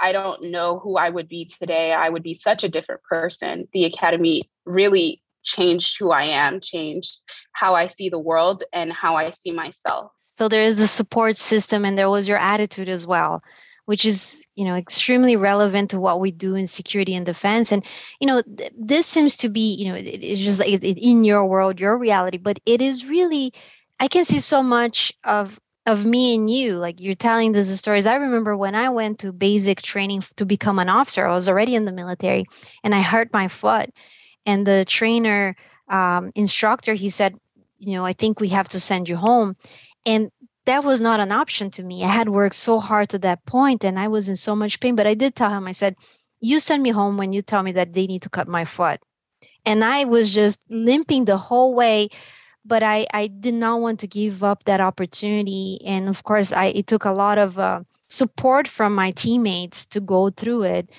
I 0.00 0.12
don't 0.12 0.50
know 0.50 0.78
who 0.78 0.96
I 0.96 1.10
would 1.10 1.28
be 1.28 1.44
today. 1.44 1.92
I 1.92 2.08
would 2.08 2.22
be 2.22 2.34
such 2.34 2.64
a 2.64 2.68
different 2.68 3.02
person. 3.02 3.68
The 3.72 3.84
academy 3.84 4.50
really 4.64 5.22
changed 5.42 5.96
who 5.98 6.12
I 6.12 6.24
am, 6.24 6.60
changed 6.60 7.18
how 7.52 7.74
I 7.74 7.88
see 7.88 8.08
the 8.08 8.18
world 8.18 8.62
and 8.72 8.92
how 8.92 9.16
I 9.16 9.30
see 9.32 9.50
myself. 9.50 10.12
So 10.38 10.48
there 10.48 10.62
is 10.62 10.78
the 10.78 10.86
support 10.86 11.36
system 11.36 11.84
and 11.84 11.98
there 11.98 12.08
was 12.08 12.26
your 12.26 12.38
attitude 12.38 12.88
as 12.88 13.06
well 13.06 13.42
which 13.86 14.04
is 14.04 14.46
you 14.56 14.64
know 14.64 14.74
extremely 14.74 15.36
relevant 15.36 15.90
to 15.90 16.00
what 16.00 16.20
we 16.20 16.30
do 16.30 16.54
in 16.54 16.66
security 16.66 17.14
and 17.14 17.26
defense. 17.26 17.72
And 17.72 17.84
you 18.20 18.26
know 18.26 18.42
th- 18.42 18.72
this 18.76 19.06
seems 19.06 19.36
to 19.38 19.48
be 19.48 19.74
you 19.74 19.88
know 19.88 19.94
it, 19.94 20.06
it's 20.06 20.40
just 20.40 20.60
like 20.60 20.68
it, 20.70 20.84
in 20.98 21.24
your 21.24 21.46
world 21.46 21.80
your 21.80 21.98
reality 21.98 22.38
but 22.38 22.58
it 22.66 22.80
is 22.80 23.06
really 23.06 23.52
i 24.00 24.08
can 24.08 24.24
see 24.24 24.40
so 24.40 24.62
much 24.62 25.12
of 25.24 25.60
of 25.86 26.06
me 26.06 26.34
and 26.34 26.48
you. 26.48 26.74
Like 26.74 27.00
you're 27.00 27.14
telling 27.14 27.52
these 27.52 27.76
stories. 27.78 28.06
I 28.06 28.14
remember 28.16 28.56
when 28.56 28.74
i 28.74 28.88
went 28.88 29.18
to 29.20 29.32
basic 29.32 29.82
training 29.82 30.22
to 30.36 30.46
become 30.46 30.78
an 30.78 30.88
officer 30.88 31.26
i 31.26 31.34
was 31.34 31.48
already 31.48 31.74
in 31.74 31.84
the 31.84 31.92
military 31.92 32.44
and 32.84 32.94
i 32.94 33.02
hurt 33.02 33.32
my 33.32 33.48
foot. 33.48 33.90
And 34.46 34.66
the 34.66 34.84
trainer 34.86 35.56
um, 35.88 36.30
instructor 36.34 36.94
he 36.94 37.10
said 37.10 37.34
you 37.78 37.94
know 37.94 38.04
i 38.04 38.12
think 38.12 38.40
we 38.40 38.48
have 38.48 38.68
to 38.70 38.80
send 38.80 39.08
you 39.08 39.16
home. 39.16 39.56
And 40.06 40.30
that 40.64 40.84
was 40.84 41.00
not 41.00 41.20
an 41.20 41.32
option 41.32 41.70
to 41.72 41.82
me. 41.82 42.04
I 42.04 42.08
had 42.08 42.28
worked 42.28 42.54
so 42.54 42.78
hard 42.78 43.08
to 43.10 43.18
that 43.20 43.44
point 43.46 43.84
and 43.84 43.98
I 43.98 44.08
was 44.08 44.28
in 44.28 44.36
so 44.36 44.54
much 44.54 44.80
pain. 44.80 44.94
But 44.94 45.06
I 45.06 45.14
did 45.14 45.34
tell 45.34 45.50
him, 45.50 45.66
I 45.66 45.72
said, 45.72 45.96
You 46.40 46.60
send 46.60 46.82
me 46.82 46.90
home 46.90 47.16
when 47.16 47.32
you 47.32 47.42
tell 47.42 47.62
me 47.62 47.72
that 47.72 47.92
they 47.92 48.06
need 48.06 48.22
to 48.22 48.30
cut 48.30 48.48
my 48.48 48.64
foot. 48.64 49.00
And 49.64 49.84
I 49.84 50.04
was 50.04 50.34
just 50.34 50.62
limping 50.70 51.24
the 51.24 51.36
whole 51.36 51.74
way. 51.74 52.08
But 52.64 52.84
I, 52.84 53.06
I 53.12 53.26
did 53.26 53.54
not 53.54 53.80
want 53.80 54.00
to 54.00 54.06
give 54.06 54.44
up 54.44 54.64
that 54.64 54.80
opportunity. 54.80 55.80
And 55.84 56.08
of 56.08 56.22
course, 56.22 56.52
I 56.52 56.66
it 56.66 56.86
took 56.86 57.04
a 57.04 57.12
lot 57.12 57.38
of 57.38 57.58
uh, 57.58 57.80
support 58.08 58.68
from 58.68 58.94
my 58.94 59.10
teammates 59.10 59.86
to 59.86 60.00
go 60.00 60.30
through 60.30 60.62
it. 60.64 60.90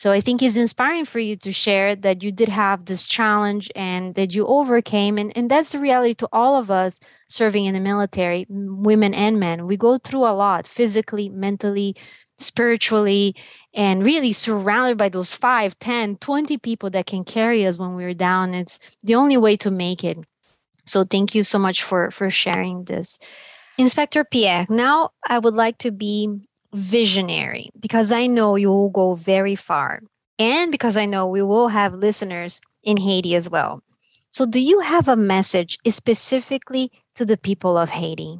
So 0.00 0.12
I 0.12 0.20
think 0.20 0.40
it's 0.40 0.56
inspiring 0.56 1.04
for 1.04 1.18
you 1.18 1.36
to 1.36 1.52
share 1.52 1.94
that 1.94 2.22
you 2.22 2.32
did 2.32 2.48
have 2.48 2.86
this 2.86 3.04
challenge 3.06 3.70
and 3.76 4.14
that 4.14 4.34
you 4.34 4.46
overcame. 4.46 5.18
And, 5.18 5.30
and 5.36 5.50
that's 5.50 5.72
the 5.72 5.78
reality 5.78 6.14
to 6.14 6.28
all 6.32 6.56
of 6.56 6.70
us 6.70 7.00
serving 7.28 7.66
in 7.66 7.74
the 7.74 7.80
military, 7.80 8.46
women 8.48 9.12
and 9.12 9.38
men. 9.38 9.66
We 9.66 9.76
go 9.76 9.98
through 9.98 10.24
a 10.24 10.32
lot 10.32 10.66
physically, 10.66 11.28
mentally, 11.28 11.96
spiritually, 12.38 13.36
and 13.74 14.02
really 14.02 14.32
surrounded 14.32 14.96
by 14.96 15.10
those 15.10 15.34
5, 15.34 15.78
10, 15.78 16.16
20 16.16 16.56
people 16.56 16.88
that 16.88 17.04
can 17.04 17.22
carry 17.22 17.66
us 17.66 17.78
when 17.78 17.94
we're 17.94 18.14
down. 18.14 18.54
It's 18.54 18.80
the 19.02 19.16
only 19.16 19.36
way 19.36 19.54
to 19.56 19.70
make 19.70 20.02
it. 20.02 20.16
So 20.86 21.04
thank 21.04 21.34
you 21.34 21.42
so 21.42 21.58
much 21.58 21.82
for, 21.82 22.10
for 22.10 22.30
sharing 22.30 22.84
this. 22.84 23.18
Inspector 23.76 24.24
Pierre, 24.30 24.64
now 24.70 25.10
I 25.28 25.38
would 25.38 25.56
like 25.56 25.76
to 25.78 25.90
be 25.90 26.40
visionary 26.72 27.70
because 27.78 28.12
I 28.12 28.26
know 28.26 28.56
you 28.56 28.68
will 28.68 28.90
go 28.90 29.14
very 29.14 29.56
far. 29.56 30.00
And 30.38 30.72
because 30.72 30.96
I 30.96 31.04
know 31.04 31.26
we 31.26 31.42
will 31.42 31.68
have 31.68 31.94
listeners 31.94 32.60
in 32.82 32.96
Haiti 32.96 33.34
as 33.34 33.50
well. 33.50 33.82
So, 34.30 34.46
do 34.46 34.60
you 34.60 34.80
have 34.80 35.08
a 35.08 35.16
message 35.16 35.78
specifically 35.88 36.90
to 37.16 37.26
the 37.26 37.36
people 37.36 37.76
of 37.76 37.90
Haiti? 37.90 38.38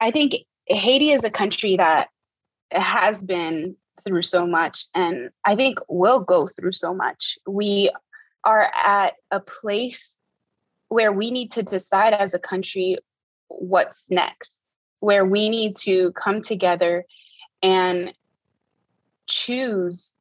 I 0.00 0.10
think 0.10 0.34
Haiti 0.66 1.12
is 1.12 1.24
a 1.24 1.30
country 1.30 1.76
that 1.76 2.08
has 2.70 3.22
been 3.22 3.76
through 4.04 4.22
so 4.22 4.46
much, 4.46 4.86
and 4.94 5.30
I 5.44 5.54
think 5.56 5.78
will 5.88 6.20
go 6.24 6.48
through 6.48 6.72
so 6.72 6.94
much. 6.94 7.38
We 7.46 7.90
are 8.44 8.70
at 8.74 9.14
a 9.30 9.40
place 9.40 10.20
where 10.88 11.12
we 11.12 11.30
need 11.30 11.52
to 11.52 11.62
decide 11.62 12.12
as 12.14 12.34
a 12.34 12.38
country 12.38 12.98
what's 13.48 14.10
next, 14.10 14.60
where 15.00 15.24
we 15.24 15.48
need 15.48 15.76
to 15.76 16.12
come 16.12 16.42
together 16.42 17.04
and 17.64 18.12
choose 19.26 20.14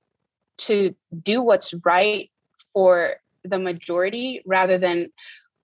to 0.58 0.96
do 1.22 1.44
what's 1.44 1.74
right 1.86 2.32
for 2.74 3.16
the 3.44 3.60
majority 3.60 4.42
rather 4.46 4.78
than 4.78 5.12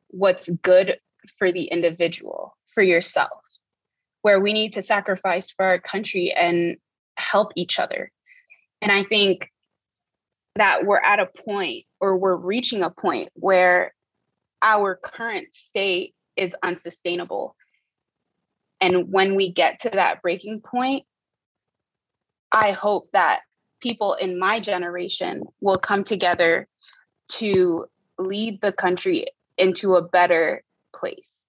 what's 0.10 0.50
good 0.62 1.00
for 1.38 1.52
the 1.52 1.64
individual, 1.64 2.58
for 2.74 2.84
yourself, 2.84 3.42
where 4.24 4.42
we 4.42 4.52
need 4.52 4.74
to 4.74 4.82
sacrifice 4.82 5.54
for 5.54 5.66
our 5.66 5.80
country 5.80 6.34
and 6.34 6.76
help 7.16 7.54
each 7.56 7.80
other. 7.80 8.12
And 8.82 8.92
I 8.92 9.06
think 9.06 9.50
that 10.58 10.86
we're 10.86 10.98
at 10.98 11.20
a 11.20 11.30
point 11.46 11.86
or 12.02 12.18
we're 12.18 12.36
reaching 12.36 12.84
a 12.84 12.90
point 12.90 13.30
where 13.36 13.94
our 14.62 15.00
current 15.02 15.54
state 15.54 16.14
is 16.36 16.56
unsustainable. 16.62 17.56
And 18.82 19.14
when 19.14 19.36
we 19.36 19.54
get 19.54 19.80
to 19.82 19.92
that 19.92 20.22
breaking 20.22 20.62
point, 20.62 21.06
I 22.52 22.72
hope 22.72 23.10
that 23.14 23.42
people 23.82 24.14
in 24.16 24.40
my 24.40 24.60
generation 24.60 25.44
will 25.62 25.78
come 25.78 26.04
together 26.04 26.68
to 27.30 27.86
lead 28.18 28.60
the 28.62 28.74
country 28.74 29.28
into 29.58 29.96
a 29.96 30.02
better 30.02 30.64
place. 30.96 31.44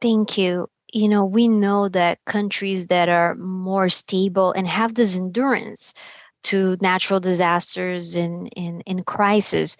Thank 0.00 0.36
you. 0.36 0.68
You 0.92 1.08
know, 1.08 1.24
we 1.24 1.46
know 1.46 1.88
that 1.88 2.18
countries 2.26 2.88
that 2.88 3.08
are 3.08 3.34
more 3.36 3.88
stable 3.88 4.52
and 4.52 4.66
have 4.66 4.94
this 4.94 5.16
endurance 5.16 5.94
to 6.44 6.76
natural 6.80 7.20
disasters 7.20 8.16
and 8.16 8.48
in, 8.56 9.02
crisis, 9.04 9.76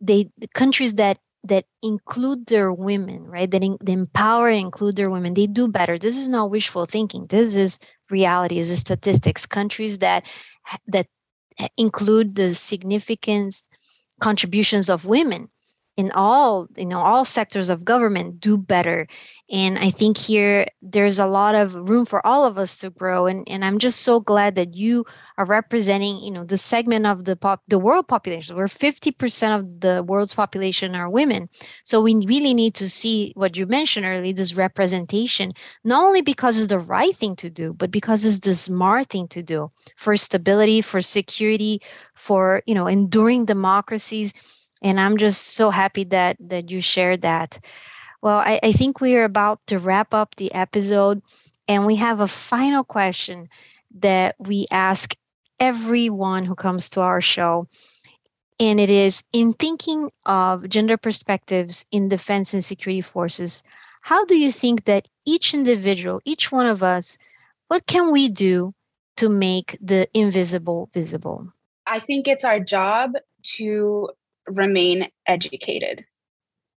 they 0.00 0.28
the 0.38 0.48
countries 0.48 0.96
that 0.96 1.18
that 1.44 1.64
include 1.82 2.46
their 2.46 2.72
women, 2.72 3.24
right? 3.24 3.50
That, 3.50 3.64
in, 3.64 3.78
empower 3.86 4.48
and 4.48 4.60
include 4.60 4.96
their 4.96 5.10
women, 5.10 5.34
they 5.34 5.46
do 5.46 5.68
better. 5.68 5.98
This 5.98 6.16
is 6.16 6.28
not 6.28 6.50
wishful 6.50 6.86
thinking. 6.86 7.26
This 7.26 7.54
is 7.56 7.78
reality. 8.10 8.58
This 8.58 8.70
is 8.70 8.80
statistics. 8.80 9.46
Countries 9.46 9.98
that 9.98 10.24
that 10.88 11.06
eh, 11.58 11.68
include 11.76 12.34
the 12.34 12.54
significant 12.54 13.54
contributions 14.20 14.90
of 14.90 15.06
women 15.06 15.48
in 15.96 16.10
all 16.12 16.68
you 16.76 16.86
know 16.86 17.00
all 17.00 17.24
sectors 17.24 17.68
of 17.68 17.84
government 17.84 18.40
do 18.40 18.56
better. 18.56 19.06
And 19.50 19.78
i 19.78 19.90
think 19.90 20.16
here 20.16 20.66
there's 20.80 21.18
a 21.18 21.26
lot 21.26 21.54
of 21.54 21.74
room 21.74 22.06
for 22.06 22.24
all 22.24 22.44
of 22.44 22.56
us 22.56 22.76
to 22.78 22.90
grow. 22.90 23.26
And, 23.26 23.46
and 23.48 23.64
i'm 23.64 23.78
just 23.78 24.02
so 24.02 24.20
glad 24.20 24.54
that 24.54 24.74
you 24.74 25.04
are 25.36 25.44
representing 25.44 26.18
you 26.18 26.30
know 26.30 26.44
the 26.44 26.56
segment 26.56 27.06
of 27.06 27.24
the 27.24 27.36
pop 27.36 27.62
the 27.68 27.78
world 27.78 28.06
population 28.08 28.56
where 28.56 28.66
50% 28.66 29.58
of 29.58 29.80
the 29.80 30.04
world's 30.06 30.34
population 30.34 30.94
are 30.94 31.10
women. 31.10 31.48
So 31.84 32.00
we 32.00 32.14
really 32.14 32.54
need 32.54 32.74
to 32.74 32.88
see 32.88 33.32
what 33.34 33.56
you 33.56 33.66
mentioned 33.66 34.06
earlier 34.06 34.32
this 34.32 34.54
representation 34.54 35.52
not 35.84 36.04
only 36.04 36.22
because 36.22 36.58
it's 36.58 36.68
the 36.68 36.78
right 36.78 37.14
thing 37.14 37.34
to 37.36 37.50
do 37.50 37.72
but 37.72 37.90
because 37.90 38.24
it's 38.24 38.40
the 38.40 38.54
smart 38.54 39.08
thing 39.08 39.28
to 39.28 39.42
do 39.42 39.70
for 39.96 40.16
stability 40.16 40.80
for 40.80 41.02
security 41.02 41.82
for 42.14 42.62
you 42.66 42.74
know 42.74 42.86
enduring 42.86 43.44
democracies 43.44 44.32
and 44.82 45.00
i'm 45.00 45.16
just 45.16 45.48
so 45.54 45.70
happy 45.70 46.04
that 46.04 46.36
that 46.40 46.70
you 46.70 46.80
shared 46.80 47.22
that. 47.22 47.58
Well 48.22 48.38
I, 48.38 48.60
I 48.62 48.72
think 48.72 49.00
we 49.00 49.16
are 49.16 49.24
about 49.24 49.60
to 49.68 49.78
wrap 49.78 50.14
up 50.14 50.36
the 50.36 50.52
episode 50.54 51.22
and 51.68 51.86
we 51.86 51.96
have 51.96 52.20
a 52.20 52.26
final 52.26 52.84
question 52.84 53.48
that 53.98 54.36
we 54.38 54.66
ask 54.70 55.14
everyone 55.58 56.44
who 56.44 56.54
comes 56.54 56.90
to 56.90 57.00
our 57.00 57.20
show. 57.20 57.68
And 58.58 58.78
it 58.80 58.90
is 58.90 59.24
in 59.32 59.52
thinking 59.52 60.10
of 60.26 60.68
gender 60.68 60.96
perspectives 60.96 61.86
in 61.90 62.08
defense 62.08 62.52
and 62.54 62.64
security 62.64 63.00
forces 63.02 63.62
how 64.02 64.24
do 64.24 64.36
you 64.36 64.50
think 64.50 64.84
that 64.84 65.06
each 65.26 65.54
individual 65.54 66.20
each 66.24 66.50
one 66.50 66.66
of 66.66 66.82
us 66.82 67.18
what 67.68 67.86
can 67.86 68.10
we 68.10 68.28
do 68.28 68.74
to 69.16 69.28
make 69.28 69.76
the 69.80 70.08
invisible 70.14 70.88
visible? 70.94 71.52
I 71.86 71.98
think 72.00 72.26
it's 72.26 72.44
our 72.44 72.60
job 72.60 73.12
to 73.56 74.10
remain 74.56 75.08
educated. 75.26 76.04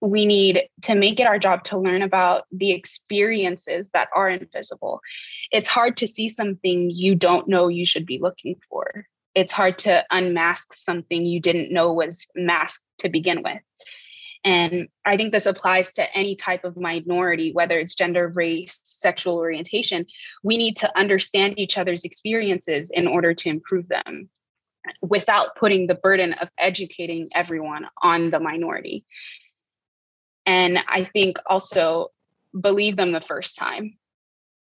We 0.01 0.27
need 0.27 0.69
to 0.83 0.95
make 0.95 1.21
it 1.21 1.27
our 1.27 1.39
job 1.39 1.63
to 1.65 1.79
learn 1.79 2.03
about 2.03 2.45
the 2.51 2.73
experiences 2.73 3.91
that 3.95 4.09
are 4.17 4.29
invisible. 4.29 5.01
It's 5.53 5.69
hard 5.69 5.97
to 5.99 6.09
see 6.09 6.29
something 6.29 6.91
you 6.91 7.15
don't 7.15 7.49
know 7.49 7.69
you 7.69 7.87
should 7.87 8.07
be 8.07 8.19
looking 8.19 8.57
for. 8.69 9.07
It's 9.35 9.53
hard 9.53 9.79
to 9.79 10.05
unmask 10.11 10.75
something 10.75 11.25
you 11.25 11.41
didn't 11.41 11.73
know 11.73 11.93
was 11.93 12.27
masked 12.35 12.85
to 12.99 13.09
begin 13.09 13.43
with. 13.43 13.61
And 14.45 14.89
I 15.05 15.17
think 15.17 15.33
this 15.33 15.47
applies 15.47 15.93
to 15.93 16.17
any 16.17 16.35
type 16.35 16.65
of 16.65 16.77
minority, 16.77 17.53
whether 17.53 17.79
it's 17.79 17.95
gender, 17.95 18.29
race, 18.29 18.81
sexual 18.83 19.37
orientation. 19.37 20.07
We 20.43 20.57
need 20.57 20.77
to 20.79 20.99
understand 20.99 21.59
each 21.59 21.79
other's 21.79 22.05
experiences 22.05 22.91
in 22.91 23.07
order 23.07 23.35
to 23.35 23.49
improve 23.49 23.89
them 23.89 24.29
without 25.01 25.57
putting 25.57 25.87
the 25.87 25.95
burden 25.95 26.33
of 26.35 26.49
educating 26.59 27.29
everyone 27.35 27.87
on 28.03 28.31
the 28.31 28.41
minority. 28.41 29.05
And 30.47 30.79
I 30.89 31.05
think 31.05 31.39
also 31.47 32.09
believe 32.59 32.97
them 32.97 33.13
the 33.13 33.21
first 33.21 33.57
time. 33.57 33.97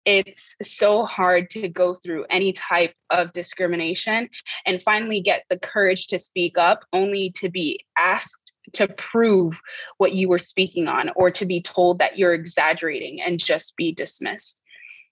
It's 0.04 0.56
so 0.62 1.04
hard 1.04 1.50
to 1.50 1.68
go 1.68 1.94
through 1.94 2.24
any 2.30 2.52
type 2.52 2.94
of 3.10 3.32
discrimination 3.32 4.30
and 4.66 4.82
finally 4.82 5.20
get 5.20 5.44
the 5.50 5.58
courage 5.58 6.06
to 6.08 6.18
speak 6.18 6.56
up, 6.56 6.84
only 6.92 7.30
to 7.36 7.50
be 7.50 7.84
asked 7.98 8.52
to 8.72 8.88
prove 8.88 9.60
what 9.98 10.12
you 10.12 10.28
were 10.28 10.38
speaking 10.38 10.88
on 10.88 11.10
or 11.16 11.30
to 11.30 11.44
be 11.44 11.60
told 11.60 11.98
that 11.98 12.18
you're 12.18 12.34
exaggerating 12.34 13.20
and 13.20 13.38
just 13.38 13.76
be 13.76 13.92
dismissed 13.92 14.59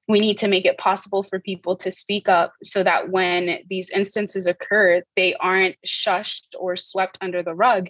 we 0.09 0.21
need 0.21 0.39
to 0.39 0.49
make 0.49 0.65
it 0.65 0.79
possible 0.79 1.23
for 1.23 1.39
people 1.39 1.77
to 1.77 1.93
speak 1.93 2.29
up 2.29 2.55
so 2.63 2.83
that 2.83 3.11
when 3.11 3.59
these 3.69 3.91
instances 3.91 4.47
occur, 4.47 5.03
they 5.17 5.35
aren't 5.35 5.77
shushed 5.87 6.47
or 6.59 6.77
swept 6.77 7.19
under 7.21 7.43
the 7.43 7.55
rug, 7.55 7.89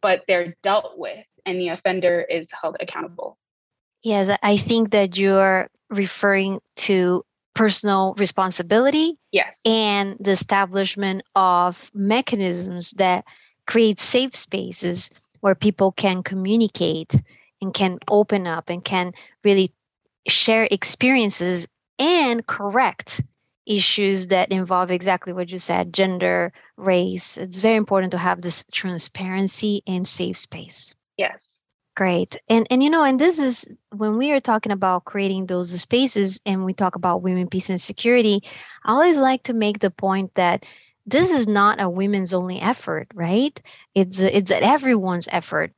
but 0.00 0.22
they're 0.28 0.54
dealt 0.62 0.92
with 0.96 1.26
and 1.44 1.60
the 1.60 1.68
offender 1.68 2.20
is 2.20 2.50
held 2.62 2.76
accountable. 2.80 3.36
Yes, 4.02 4.36
I 4.42 4.56
think 4.56 4.90
that 4.90 5.18
you're 5.18 5.68
referring 5.90 6.60
to 6.76 7.24
personal 7.54 8.14
responsibility. 8.16 9.16
Yes. 9.32 9.60
And 9.64 10.16
the 10.20 10.32
establishment 10.32 11.22
of 11.34 11.90
mechanisms 11.94 12.92
that 12.92 13.24
create 13.66 13.98
safe 13.98 14.36
spaces 14.36 15.10
where 15.40 15.54
people 15.54 15.92
can 15.92 16.22
communicate 16.22 17.14
and 17.60 17.72
can 17.72 17.98
open 18.10 18.46
up 18.46 18.68
and 18.68 18.84
can 18.84 19.12
really 19.42 19.70
share 20.28 20.68
experiences 20.70 21.68
and 21.98 22.46
correct 22.46 23.22
issues 23.66 24.28
that 24.28 24.52
involve 24.52 24.90
exactly 24.90 25.32
what 25.32 25.50
you 25.50 25.58
said 25.58 25.92
gender 25.92 26.52
race. 26.76 27.36
It's 27.38 27.60
very 27.60 27.76
important 27.76 28.12
to 28.12 28.18
have 28.18 28.42
this 28.42 28.64
transparency 28.70 29.82
and 29.86 30.06
safe 30.06 30.36
space. 30.36 30.94
Yes. 31.16 31.58
Great. 31.96 32.40
And 32.48 32.66
and 32.70 32.82
you 32.82 32.90
know 32.90 33.04
and 33.04 33.20
this 33.20 33.38
is 33.38 33.68
when 33.90 34.18
we 34.18 34.32
are 34.32 34.40
talking 34.40 34.72
about 34.72 35.04
creating 35.04 35.46
those 35.46 35.80
spaces 35.80 36.40
and 36.44 36.64
we 36.64 36.74
talk 36.74 36.96
about 36.96 37.22
women 37.22 37.48
peace 37.48 37.70
and 37.70 37.80
security 37.80 38.42
i 38.84 38.90
always 38.90 39.16
like 39.16 39.44
to 39.44 39.54
make 39.54 39.78
the 39.78 39.92
point 39.92 40.34
that 40.34 40.66
this 41.06 41.30
is 41.30 41.46
not 41.46 41.80
a 41.80 41.88
women's 41.88 42.34
only 42.34 42.60
effort 42.60 43.06
right? 43.14 43.60
It's 43.94 44.18
it's 44.20 44.50
everyone's 44.50 45.28
effort 45.30 45.72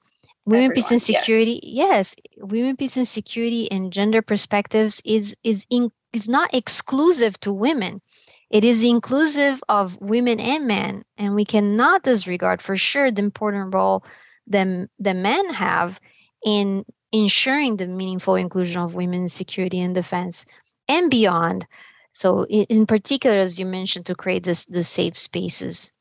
women 0.47 0.71
peace 0.73 0.91
and 0.91 1.03
security 1.03 1.61
yes. 1.63 2.15
yes 2.19 2.39
women 2.39 2.77
peace 2.77 2.97
and 2.97 3.07
security 3.07 3.71
and 3.71 3.93
gender 3.93 4.23
perspectives 4.23 5.03
is 5.05 5.37
is 5.45 5.67
in, 5.71 5.91
is 6.13 6.29
not 6.29 6.55
exclusive 6.55 7.39
to 7.41 7.53
women 7.53 8.01
it 8.49 8.65
is 8.65 8.85
inclusive 8.85 9.63
of 9.69 10.01
women 10.01 10.41
and 10.41 10.67
men 10.67 11.05
and 11.19 11.35
we 11.35 11.45
cannot 11.45 12.05
disregard 12.05 12.63
for 12.63 12.77
sure 12.77 13.11
the 13.11 13.23
important 13.23 13.75
role 13.75 14.05
that 14.47 14.89
the 14.99 15.15
men 15.15 15.53
have 15.53 16.01
in 16.45 16.85
ensuring 17.13 17.77
the 17.77 17.87
meaningful 17.87 18.37
inclusion 18.37 18.81
of 18.81 18.95
women 18.95 19.23
in 19.23 19.29
security 19.29 19.81
and 19.81 19.95
defense 19.95 20.47
and 20.89 21.11
beyond 21.11 21.67
so 22.13 22.45
in, 22.45 22.65
in 22.69 22.87
particular 22.87 23.37
as 23.37 23.59
you 23.59 23.67
mentioned 23.67 24.07
to 24.07 24.15
create 24.15 24.45
this 24.45 24.67
the 24.67 24.85
safe 24.85 25.19
spaces 25.19 25.93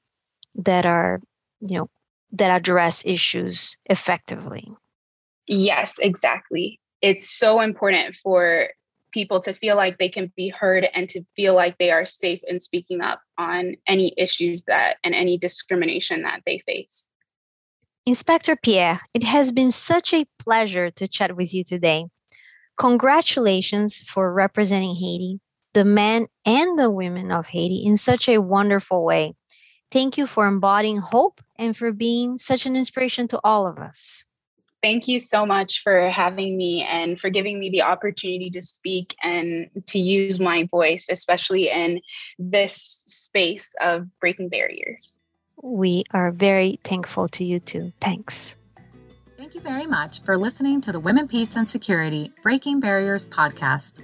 that 0.53 0.85
are 0.85 1.19
you 1.61 1.79
know 1.79 1.89
that 2.31 2.51
address 2.51 3.05
issues 3.05 3.77
effectively. 3.85 4.67
Yes, 5.47 5.99
exactly. 5.99 6.79
It's 7.01 7.29
so 7.29 7.61
important 7.61 8.15
for 8.15 8.69
people 9.11 9.39
to 9.39 9.53
feel 9.53 9.77
like 9.77 9.97
they 9.97 10.09
can 10.09 10.31
be 10.35 10.49
heard 10.49 10.87
and 10.93 11.07
to 11.07 11.23
feel 11.35 11.55
like 11.55 11.77
they 11.77 11.91
are 11.91 12.05
safe 12.05 12.41
in 12.47 12.59
speaking 12.59 13.01
up 13.01 13.21
on 13.37 13.75
any 13.87 14.13
issues 14.17 14.63
that 14.65 14.97
and 15.03 15.15
any 15.15 15.37
discrimination 15.37 16.23
that 16.23 16.41
they 16.45 16.59
face. 16.65 17.09
Inspector 18.05 18.55
Pierre, 18.57 18.99
it 19.13 19.23
has 19.23 19.51
been 19.51 19.71
such 19.71 20.13
a 20.13 20.27
pleasure 20.37 20.91
to 20.91 21.07
chat 21.07 21.35
with 21.35 21.53
you 21.53 21.63
today. 21.63 22.05
Congratulations 22.77 24.01
for 24.01 24.33
representing 24.33 24.95
Haiti, 24.95 25.39
the 25.73 25.85
men 25.85 26.27
and 26.45 26.77
the 26.77 26.91
women 26.91 27.31
of 27.31 27.47
Haiti 27.47 27.83
in 27.85 27.95
such 27.97 28.27
a 28.27 28.41
wonderful 28.41 29.05
way. 29.05 29.33
Thank 29.95 30.17
you 30.17 30.27
for 30.27 30.45
embodying 30.45 30.97
hope 30.97 31.39
and 31.55 31.75
for 31.75 31.93
being 31.93 32.37
such 32.37 32.65
an 32.65 32.75
inspiration 32.75 33.29
to 33.29 33.39
all 33.45 33.65
of 33.65 33.77
us. 33.77 34.27
Thank 34.83 35.07
you 35.07 35.21
so 35.21 35.45
much 35.45 35.83
for 35.83 36.09
having 36.09 36.57
me 36.57 36.83
and 36.83 37.17
for 37.17 37.29
giving 37.29 37.57
me 37.59 37.69
the 37.69 37.83
opportunity 37.83 38.49
to 38.49 38.61
speak 38.61 39.15
and 39.23 39.69
to 39.87 39.97
use 39.97 40.37
my 40.37 40.65
voice, 40.65 41.07
especially 41.09 41.69
in 41.69 42.01
this 42.37 43.05
space 43.07 43.73
of 43.79 44.09
breaking 44.19 44.49
barriers. 44.49 45.13
We 45.63 46.03
are 46.11 46.31
very 46.31 46.77
thankful 46.83 47.29
to 47.29 47.45
you 47.45 47.61
too. 47.61 47.93
Thanks. 48.01 48.57
Thank 49.37 49.55
you 49.55 49.61
very 49.61 49.85
much 49.85 50.21
for 50.23 50.35
listening 50.37 50.81
to 50.81 50.91
the 50.91 50.99
Women, 50.99 51.29
Peace, 51.29 51.55
and 51.55 51.69
Security 51.69 52.33
Breaking 52.43 52.81
Barriers 52.81 53.29
podcast. 53.29 54.01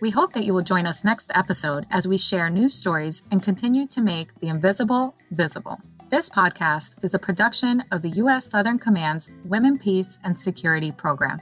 We 0.00 0.10
hope 0.10 0.32
that 0.34 0.44
you 0.44 0.54
will 0.54 0.62
join 0.62 0.86
us 0.86 1.02
next 1.02 1.32
episode 1.34 1.86
as 1.90 2.06
we 2.06 2.18
share 2.18 2.48
new 2.48 2.68
stories 2.68 3.22
and 3.32 3.42
continue 3.42 3.84
to 3.86 4.00
make 4.00 4.38
the 4.38 4.46
invisible 4.46 5.16
visible. 5.32 5.80
This 6.08 6.30
podcast 6.30 7.02
is 7.02 7.14
a 7.14 7.18
production 7.18 7.82
of 7.90 8.02
the 8.02 8.10
U.S. 8.10 8.46
Southern 8.46 8.78
Command's 8.78 9.30
Women, 9.44 9.76
Peace, 9.76 10.18
and 10.22 10.38
Security 10.38 10.92
program 10.92 11.40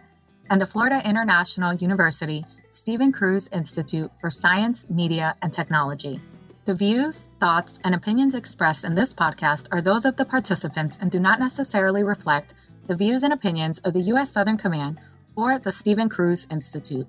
and 0.49 0.59
the 0.59 0.67
Florida 0.67 1.03
International 1.05 1.75
University 1.75 2.47
Stephen 2.71 3.13
Cruz 3.13 3.49
Institute 3.53 4.11
for 4.21 4.31
Science, 4.31 4.87
Media, 4.89 5.37
and 5.43 5.53
Technology. 5.53 6.21
The 6.65 6.75
views, 6.75 7.29
thoughts, 7.41 7.79
and 7.85 7.95
opinions 7.95 8.35
expressed 8.35 8.85
in 8.85 8.95
this 8.95 9.13
podcast 9.13 9.69
are 9.71 9.81
those 9.81 10.05
of 10.05 10.17
the 10.17 10.25
participants 10.25 10.99
and 11.01 11.11
do 11.11 11.21
not 11.21 11.41
necessarily 11.41 12.03
reflect 12.03 12.55
the 12.87 12.97
views 12.97 13.23
and 13.23 13.33
opinions 13.33 13.81
of 13.81 13.93
the 13.93 14.03
U.S. 14.03 14.33
Southern 14.33 14.57
Command 14.57 14.99
or 15.37 15.59
the 15.59 15.73
Stephen 15.73 16.09
Cruz 16.09 16.47
Institute. 16.51 17.07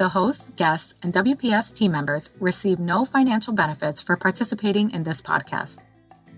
The 0.00 0.08
hosts, 0.08 0.48
guests, 0.56 0.94
and 1.02 1.12
WPS 1.12 1.74
team 1.74 1.92
members 1.92 2.30
receive 2.40 2.78
no 2.78 3.04
financial 3.04 3.52
benefits 3.52 4.00
for 4.00 4.16
participating 4.16 4.90
in 4.92 5.02
this 5.02 5.20
podcast. 5.20 5.80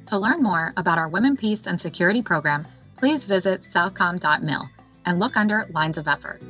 To 0.07 0.19
learn 0.19 0.43
more 0.43 0.73
about 0.77 0.99
our 0.99 1.09
Women, 1.09 1.37
Peace, 1.37 1.65
and 1.65 1.81
Security 1.81 2.23
program, 2.23 2.67
please 2.97 3.25
visit 3.25 3.61
southcom.mil 3.61 4.69
and 5.07 5.21
look 5.21 5.37
under 5.37 5.69
Lines 5.73 5.97
of 5.97 6.09
Effort. 6.09 6.43